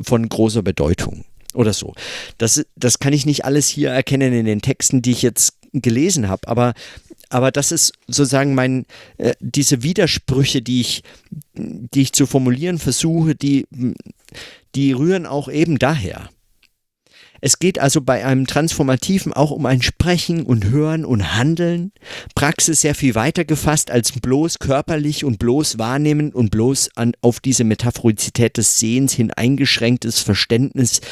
von 0.00 0.28
großer 0.28 0.62
Bedeutung 0.62 1.24
oder 1.54 1.72
so. 1.72 1.94
Das, 2.38 2.64
das 2.76 2.98
kann 2.98 3.12
ich 3.12 3.26
nicht 3.26 3.44
alles 3.44 3.68
hier 3.68 3.90
erkennen 3.90 4.32
in 4.32 4.46
den 4.46 4.60
Texten, 4.60 5.02
die 5.02 5.12
ich 5.12 5.22
jetzt 5.22 5.58
gelesen 5.72 6.28
habe, 6.28 6.46
aber, 6.46 6.74
aber 7.30 7.50
das 7.50 7.72
ist 7.72 7.94
sozusagen 8.06 8.54
mein, 8.54 8.86
äh, 9.18 9.34
diese 9.40 9.82
Widersprüche, 9.82 10.62
die 10.62 10.80
ich, 10.80 11.02
die 11.54 12.02
ich 12.02 12.12
zu 12.12 12.26
formulieren 12.26 12.78
versuche, 12.78 13.34
die, 13.34 13.66
die 14.74 14.92
rühren 14.92 15.26
auch 15.26 15.48
eben 15.48 15.78
daher. 15.78 16.28
Es 17.46 17.58
geht 17.58 17.78
also 17.78 18.00
bei 18.00 18.24
einem 18.24 18.46
Transformativen 18.46 19.34
auch 19.34 19.50
um 19.50 19.66
ein 19.66 19.82
Sprechen 19.82 20.44
und 20.44 20.64
Hören 20.70 21.04
und 21.04 21.36
Handeln, 21.36 21.92
Praxis 22.34 22.80
sehr 22.80 22.94
viel 22.94 23.14
weiter 23.14 23.44
gefasst 23.44 23.90
als 23.90 24.12
bloß 24.12 24.60
körperlich 24.60 25.26
und 25.26 25.38
bloß 25.38 25.78
wahrnehmen 25.78 26.32
und 26.32 26.50
bloß 26.50 26.96
an, 26.96 27.12
auf 27.20 27.40
diese 27.40 27.64
Metaphorizität 27.64 28.56
des 28.56 28.78
Sehens 28.78 29.12
hin 29.12 29.30
eingeschränktes 29.30 30.20
Verständnis 30.20 31.02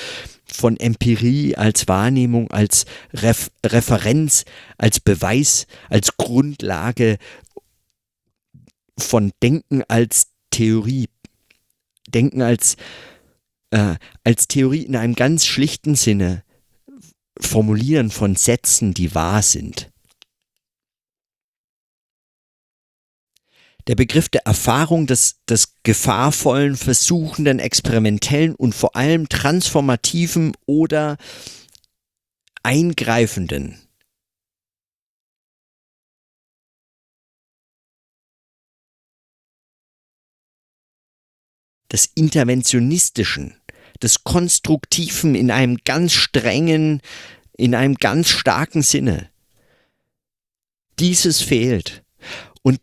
von 0.47 0.79
Empirie 0.79 1.55
als 1.57 1.87
Wahrnehmung, 1.87 2.51
als 2.51 2.87
Ref 3.13 3.51
Referenz, 3.67 4.47
als 4.79 5.01
Beweis, 5.01 5.67
als 5.91 6.17
Grundlage 6.17 7.19
von 8.99 9.33
Denken 9.43 9.83
als 9.87 10.29
Theorie. 10.51 11.11
Denken 12.09 12.41
als, 12.41 12.79
äh, 13.73 13.97
als 14.23 14.47
Theorie 14.47 14.83
in 14.83 14.97
einem 14.97 15.15
ganz 15.15 15.45
schlichten 15.45 15.97
Sinne. 15.97 16.45
Formulieren 17.41 18.11
von 18.11 18.37
Sätzen, 18.37 18.95
die 18.95 19.15
wahr 19.15 19.43
sind. 19.43 19.91
Der 23.89 23.97
Begriff 23.97 24.29
der 24.29 24.47
Erfahrung 24.47 25.09
des, 25.09 25.43
des 25.49 25.75
gefahrvollen, 25.83 26.77
versuchenden, 26.77 27.59
experimentellen 27.59 28.55
und 28.55 28.75
vor 28.75 28.95
allem 28.95 29.29
transformativen 29.29 30.53
oder 30.67 31.17
eingreifenden. 32.63 33.81
Des 41.93 42.11
Interventionistischen, 42.15 43.55
des 44.03 44.25
Konstruktiven 44.25 45.35
in 45.35 45.51
einem 45.51 45.77
ganz 45.85 46.15
strengen, 46.15 47.03
in 47.57 47.75
einem 47.75 47.97
ganz 47.97 48.29
starken 48.29 48.83
Sinne. 48.83 49.31
Dieses 50.99 51.43
fehlt. 51.43 52.03
Und 52.63 52.81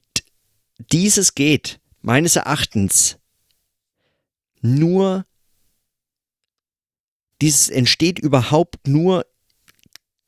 dieses 0.92 1.36
geht 1.36 1.80
meines 2.02 2.36
Erachtens 2.36 3.18
nur, 4.62 5.26
dieses 7.42 7.70
entsteht 7.70 8.20
überhaupt 8.20 8.88
nur 8.88 9.26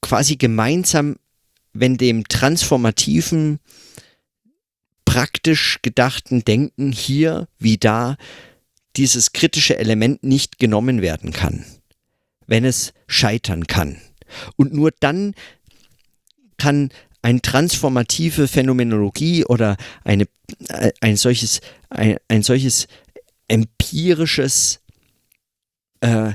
quasi 0.01 0.37
gemeinsam, 0.37 1.17
wenn 1.73 1.97
dem 1.97 2.27
transformativen, 2.27 3.59
praktisch 5.05 5.79
gedachten 5.81 6.43
Denken 6.45 6.91
hier 6.91 7.47
wie 7.59 7.77
da 7.77 8.17
dieses 8.95 9.33
kritische 9.33 9.77
Element 9.77 10.23
nicht 10.23 10.59
genommen 10.59 11.01
werden 11.01 11.31
kann, 11.31 11.65
wenn 12.47 12.65
es 12.65 12.93
scheitern 13.07 13.67
kann. 13.67 13.97
Und 14.55 14.73
nur 14.73 14.91
dann 14.99 15.33
kann 16.57 16.89
eine 17.21 17.41
transformative 17.41 18.47
Phänomenologie 18.47 19.45
oder 19.45 19.77
eine, 20.03 20.27
äh, 20.69 20.91
ein, 21.01 21.17
solches, 21.17 21.61
ein, 21.89 22.17
ein 22.27 22.43
solches 22.43 22.87
empirisches 23.47 24.79
äh, 26.01 26.33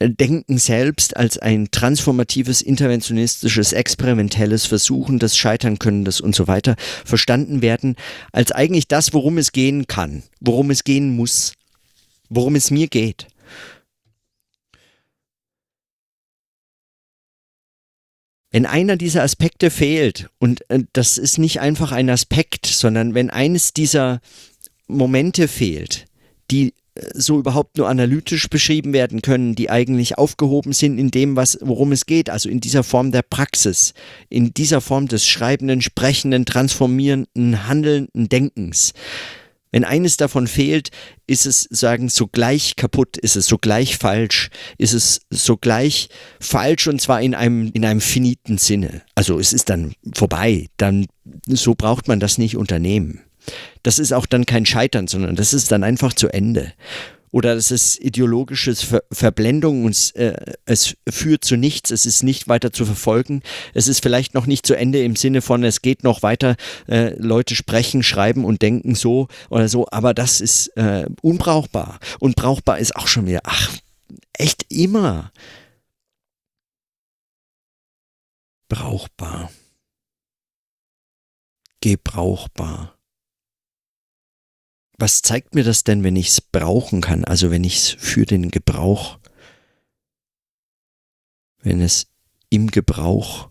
Denken 0.00 0.58
selbst 0.58 1.16
als 1.16 1.38
ein 1.38 1.72
transformatives, 1.72 2.62
interventionistisches, 2.62 3.72
experimentelles 3.72 4.64
Versuchen 4.66 5.18
des 5.18 5.36
Scheitern 5.36 5.80
könnendes 5.80 6.20
und 6.20 6.36
so 6.36 6.46
weiter 6.46 6.76
verstanden 7.04 7.62
werden, 7.62 7.96
als 8.30 8.52
eigentlich 8.52 8.86
das, 8.86 9.12
worum 9.12 9.38
es 9.38 9.50
gehen 9.50 9.88
kann, 9.88 10.22
worum 10.40 10.70
es 10.70 10.84
gehen 10.84 11.16
muss, 11.16 11.54
worum 12.28 12.54
es 12.54 12.70
mir 12.70 12.86
geht. 12.86 13.26
Wenn 18.50 18.66
einer 18.66 18.96
dieser 18.96 19.24
Aspekte 19.24 19.70
fehlt, 19.70 20.30
und 20.38 20.68
äh, 20.70 20.84
das 20.92 21.18
ist 21.18 21.38
nicht 21.38 21.60
einfach 21.60 21.92
ein 21.92 22.08
Aspekt, 22.08 22.66
sondern 22.66 23.14
wenn 23.14 23.30
eines 23.30 23.74
dieser 23.74 24.20
Momente 24.86 25.48
fehlt, 25.48 26.06
die 26.50 26.72
so 27.14 27.38
überhaupt 27.38 27.78
nur 27.78 27.88
analytisch 27.88 28.48
beschrieben 28.48 28.92
werden 28.92 29.22
können, 29.22 29.54
die 29.54 29.70
eigentlich 29.70 30.18
aufgehoben 30.18 30.72
sind 30.72 30.98
in 30.98 31.10
dem, 31.10 31.36
was, 31.36 31.58
worum 31.60 31.92
es 31.92 32.06
geht, 32.06 32.30
also 32.30 32.48
in 32.48 32.60
dieser 32.60 32.82
Form 32.82 33.12
der 33.12 33.22
Praxis, 33.22 33.94
in 34.28 34.52
dieser 34.54 34.80
Form 34.80 35.08
des 35.08 35.26
schreibenden, 35.26 35.82
sprechenden, 35.82 36.44
transformierenden, 36.44 37.66
handelnden 37.68 38.28
Denkens, 38.28 38.92
wenn 39.70 39.84
eines 39.84 40.16
davon 40.16 40.46
fehlt, 40.46 40.90
ist 41.26 41.44
es 41.44 41.68
sagen 41.70 42.08
sogleich 42.08 42.76
kaputt, 42.76 43.18
ist 43.18 43.36
es 43.36 43.46
sogleich 43.46 43.98
falsch, 43.98 44.48
ist 44.78 44.94
es 44.94 45.20
sogleich 45.30 46.08
falsch 46.40 46.86
und 46.86 47.00
zwar 47.00 47.20
in 47.20 47.34
einem 47.34 47.70
in 47.74 47.84
einem 47.84 48.00
finiten 48.00 48.56
Sinne. 48.56 49.02
Also 49.14 49.38
es 49.38 49.52
ist 49.52 49.68
dann 49.68 49.92
vorbei, 50.14 50.68
dann 50.78 51.06
so 51.46 51.74
braucht 51.74 52.08
man 52.08 52.18
das 52.18 52.38
nicht 52.38 52.56
unternehmen. 52.56 53.20
Das 53.82 53.98
ist 53.98 54.12
auch 54.12 54.26
dann 54.26 54.46
kein 54.46 54.66
Scheitern, 54.66 55.08
sondern 55.08 55.36
das 55.36 55.54
ist 55.54 55.70
dann 55.70 55.84
einfach 55.84 56.12
zu 56.12 56.28
Ende. 56.28 56.72
Oder 57.30 57.54
es 57.54 57.70
ist 57.70 58.00
ideologische 58.00 58.74
Ver 58.74 59.02
Verblendung 59.12 59.84
und 59.84 60.14
äh, 60.16 60.54
es 60.64 60.96
führt 61.08 61.44
zu 61.44 61.56
nichts, 61.56 61.90
es 61.90 62.06
ist 62.06 62.22
nicht 62.22 62.48
weiter 62.48 62.72
zu 62.72 62.86
verfolgen, 62.86 63.42
es 63.74 63.88
ist 63.88 64.02
vielleicht 64.02 64.34
noch 64.34 64.46
nicht 64.46 64.66
zu 64.66 64.74
Ende 64.74 65.02
im 65.02 65.16
Sinne 65.16 65.42
von, 65.42 65.62
es 65.64 65.82
geht 65.82 66.04
noch 66.04 66.22
weiter, 66.22 66.56
äh, 66.88 67.14
Leute 67.18 67.54
sprechen, 67.54 68.02
schreiben 68.02 68.44
und 68.44 68.62
denken 68.62 68.94
so 68.94 69.28
oder 69.50 69.68
so, 69.68 69.86
aber 69.90 70.14
das 70.14 70.40
ist 70.40 70.68
äh, 70.76 71.06
unbrauchbar. 71.20 71.98
Und 72.18 72.36
brauchbar 72.36 72.78
ist 72.78 72.96
auch 72.96 73.08
schon 73.08 73.26
wieder, 73.26 73.40
ach, 73.44 73.76
echt 74.32 74.64
immer. 74.70 75.32
Brauchbar, 78.68 79.50
gebrauchbar 81.80 82.97
was 84.98 85.22
zeigt 85.22 85.54
mir 85.54 85.64
das 85.64 85.84
denn, 85.84 86.02
wenn 86.02 86.16
ich 86.16 86.28
es 86.28 86.40
brauchen 86.40 87.00
kann? 87.00 87.24
Also 87.24 87.50
wenn 87.50 87.64
ich 87.64 87.76
es 87.76 87.88
für 87.90 88.26
den 88.26 88.50
Gebrauch, 88.50 89.18
wenn 91.58 91.80
es 91.80 92.08
im 92.50 92.66
Gebrauch 92.70 93.50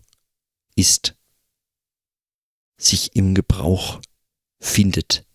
ist, 0.76 1.16
sich 2.76 3.16
im 3.16 3.34
Gebrauch 3.34 4.00
findet. 4.60 5.26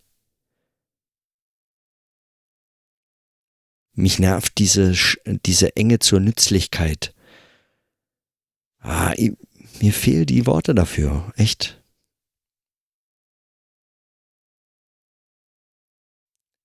Mich 3.95 4.19
nervt 4.19 4.57
diese, 4.57 4.93
diese 5.45 5.75
Enge 5.75 5.99
zur 5.99 6.19
Nützlichkeit. 6.19 7.13
Ah, 8.79 9.13
mir 9.81 9.93
fehlen 9.93 10.25
die 10.25 10.45
Worte 10.45 10.73
dafür, 10.73 11.31
echt. 11.35 11.82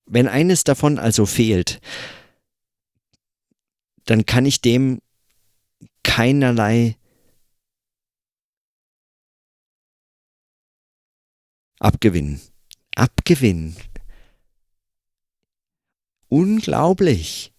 Wenn 0.09 0.27
eines 0.27 0.65
davon 0.65 0.99
also 0.99 1.27
fehlt, 1.27 1.81
dann 4.07 4.25
kann 4.25 4.47
ich 4.47 4.63
dem 4.63 5.03
keinerlei 6.03 6.97
abgewinnen. 11.79 12.41
Abgewinnen. 12.95 13.77
Unglaublich. 16.29 17.53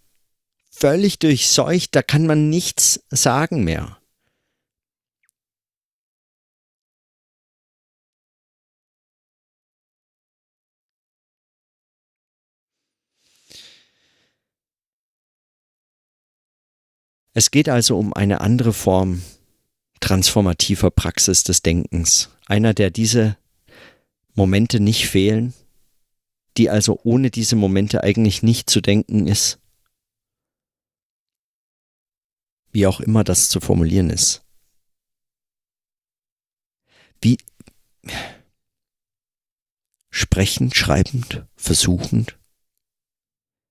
Völlig 0.71 1.19
durchseucht, 1.19 1.95
da 1.95 2.01
kann 2.01 2.25
man 2.25 2.49
nichts 2.49 3.03
sagen 3.09 3.63
mehr. 3.63 3.98
Es 17.39 17.51
geht 17.51 17.69
also 17.69 17.97
um 17.97 18.13
eine 18.13 18.41
andere 18.41 18.73
Form 18.73 19.23
transformativer 20.01 20.91
Praxis 20.91 21.45
des 21.45 21.61
Denkens. 21.61 22.31
Einer, 22.47 22.73
der 22.73 22.91
diese 22.91 23.37
Momente 24.33 24.81
nicht 24.81 25.07
fehlen, 25.07 25.53
die 26.57 26.69
also 26.69 26.99
ohne 27.01 27.31
diese 27.31 27.55
Momente 27.55 28.03
eigentlich 28.03 28.43
nicht 28.43 28.69
zu 28.69 28.81
denken 28.81 29.25
ist. 29.25 29.57
Wie 32.73 32.85
auch 32.85 32.99
immer 32.99 33.23
das 33.23 33.47
zu 33.47 33.61
formulieren 33.61 34.09
ist. 34.09 34.43
Wie 37.21 37.37
sprechend, 40.09 40.75
schreibend, 40.75 41.45
versuchend, 41.55 42.37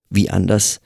wie 0.09 0.31
anders 0.31 0.81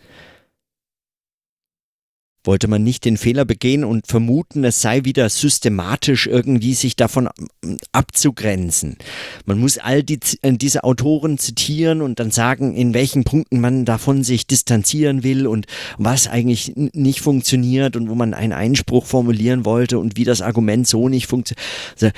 wollte 2.45 2.69
man 2.69 2.83
nicht 2.83 3.05
den 3.05 3.17
Fehler 3.17 3.45
begehen 3.45 3.85
und 3.85 4.07
vermuten, 4.07 4.65
es 4.65 4.81
sei 4.81 5.05
wieder 5.05 5.29
systematisch 5.29 6.27
irgendwie 6.27 6.75
sich 6.75 6.97
davon 6.97 7.29
ähm, 7.65 7.77
abzugrenzen. 7.93 8.97
Man 9.45 9.59
muss 9.59 9.79
all 9.79 10.03
die, 10.03 10.19
äh, 10.43 10.53
diese 10.53 10.85
Autoren 10.85 11.39
zitieren 11.39 12.03
und 12.03 12.19
dann 12.19 12.31
sagen, 12.31 12.75
in 12.75 12.95
welchen 12.95 13.25
Punkten 13.25 13.61
man 13.61 13.85
davon 13.85 14.25
sich 14.25 14.47
distanzieren 14.47 15.23
will 15.23 15.47
und 15.47 15.67
was 15.99 16.27
eigentlich 16.27 16.73
nicht 16.77 17.21
funktioniert 17.21 17.97
und 17.97 18.09
wo 18.09 18.15
man 18.15 18.35
einen 18.35 18.53
Einspruch 18.53 19.07
formulieren 19.07 19.65
wollte 19.65 19.99
und 19.99 20.17
wie 20.17 20.25
das 20.25 20.43
Argument 20.43 20.87
so 20.89 21.09
nicht 21.09 21.27
funktioniert. 21.27 21.65
Also, 21.95 22.11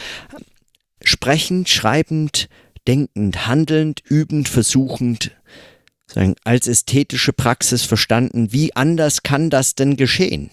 sprechend, 1.03 1.69
schreibend, 1.69 2.49
denkend, 2.87 3.47
handelnd, 3.47 4.01
übend, 4.09 4.49
versuchend, 4.49 5.33
als 6.45 6.69
ästhetische 6.69 7.33
Praxis 7.33 7.83
verstanden. 7.83 8.53
Wie 8.53 8.75
anders 8.77 9.23
kann 9.23 9.51
das 9.51 9.75
denn 9.75 9.97
geschehen? 9.97 10.51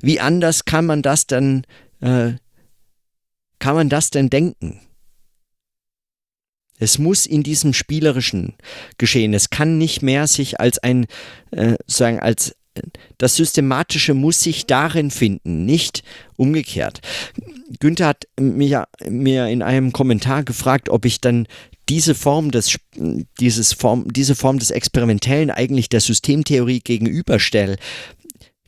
Wie 0.00 0.20
anders 0.20 0.64
kann 0.64 0.86
man 0.86 1.02
das 1.02 1.26
denn, 1.26 1.64
äh, 2.00 2.32
kann 3.58 3.74
man 3.74 3.88
das 3.88 4.10
denn 4.10 4.30
denken? 4.30 4.80
Es 6.78 6.98
muss 6.98 7.26
in 7.26 7.42
diesem 7.42 7.72
spielerischen 7.72 8.54
geschehen. 8.98 9.34
Es 9.34 9.50
kann 9.50 9.78
nicht 9.78 10.02
mehr 10.02 10.26
sich 10.26 10.60
als 10.60 10.78
ein, 10.78 11.06
äh, 11.50 11.76
sagen, 11.86 12.20
als 12.20 12.54
das 13.18 13.34
Systematische 13.34 14.14
muss 14.14 14.40
sich 14.40 14.66
darin 14.66 15.10
finden, 15.10 15.64
nicht 15.64 16.04
umgekehrt. 16.36 17.00
Günther 17.80 18.06
hat 18.06 18.28
mir, 18.38 18.86
mir 19.08 19.48
in 19.48 19.62
einem 19.62 19.92
Kommentar 19.92 20.44
gefragt, 20.44 20.88
ob 20.88 21.04
ich 21.04 21.20
dann 21.20 21.48
diese 21.88 22.14
Form 22.14 22.50
des, 22.50 22.78
dieses 23.40 23.72
Form, 23.72 24.12
diese 24.12 24.34
Form 24.34 24.58
des 24.58 24.70
Experimentellen 24.70 25.50
eigentlich 25.50 25.88
der 25.88 26.00
Systemtheorie 26.00 26.80
gegenüberstelle. 26.80 27.76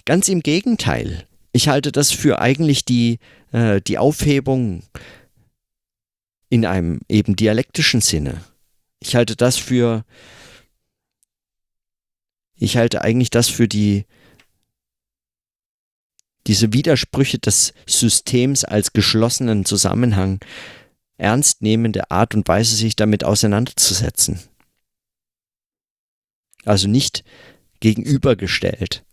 Ganz 0.04 0.28
im 0.28 0.40
Gegenteil. 0.40 1.26
Ich 1.52 1.68
halte 1.68 1.92
das 1.92 2.12
für 2.12 2.40
eigentlich 2.40 2.84
die, 2.84 3.18
äh, 3.52 3.80
die 3.80 3.98
Aufhebung 3.98 4.82
in 6.48 6.64
einem 6.64 7.00
eben 7.08 7.36
dialektischen 7.36 8.00
Sinne. 8.00 8.42
Ich 9.00 9.14
halte 9.14 9.36
das 9.36 9.56
für, 9.56 10.04
ich 12.56 12.76
halte 12.76 13.02
eigentlich 13.02 13.30
das 13.30 13.48
für 13.48 13.68
die, 13.68 14.04
diese 16.46 16.72
Widersprüche 16.72 17.38
des 17.38 17.74
Systems 17.86 18.64
als 18.64 18.92
geschlossenen 18.92 19.64
Zusammenhang, 19.64 20.40
ernstnehmende 21.20 22.10
Art 22.10 22.34
und 22.34 22.48
Weise, 22.48 22.74
sich 22.74 22.96
damit 22.96 23.24
auseinanderzusetzen. 23.24 24.40
Also 26.64 26.88
nicht 26.88 27.24
gegenübergestellt. 27.80 29.04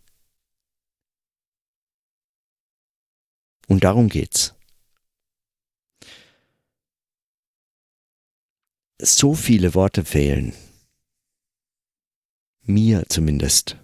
Und 3.68 3.84
darum 3.84 4.08
geht's. 4.08 4.54
So 9.00 9.34
viele 9.34 9.74
Worte 9.74 10.04
fehlen. 10.04 10.54
Mir 12.62 13.04
zumindest. 13.08 13.76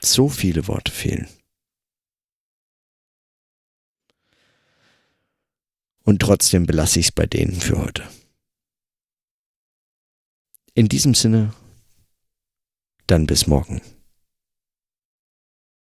So 0.00 0.28
viele 0.28 0.66
Worte 0.66 0.92
fehlen. 0.92 1.28
Und 6.04 6.20
trotzdem 6.20 6.66
belasse 6.66 6.98
ich 6.98 7.06
es 7.06 7.12
bei 7.12 7.26
denen 7.26 7.60
für 7.60 7.78
heute. 7.78 8.08
In 10.74 10.88
diesem 10.88 11.14
Sinne, 11.14 11.54
dann 13.06 13.26
bis 13.26 13.46
morgen. 13.46 13.80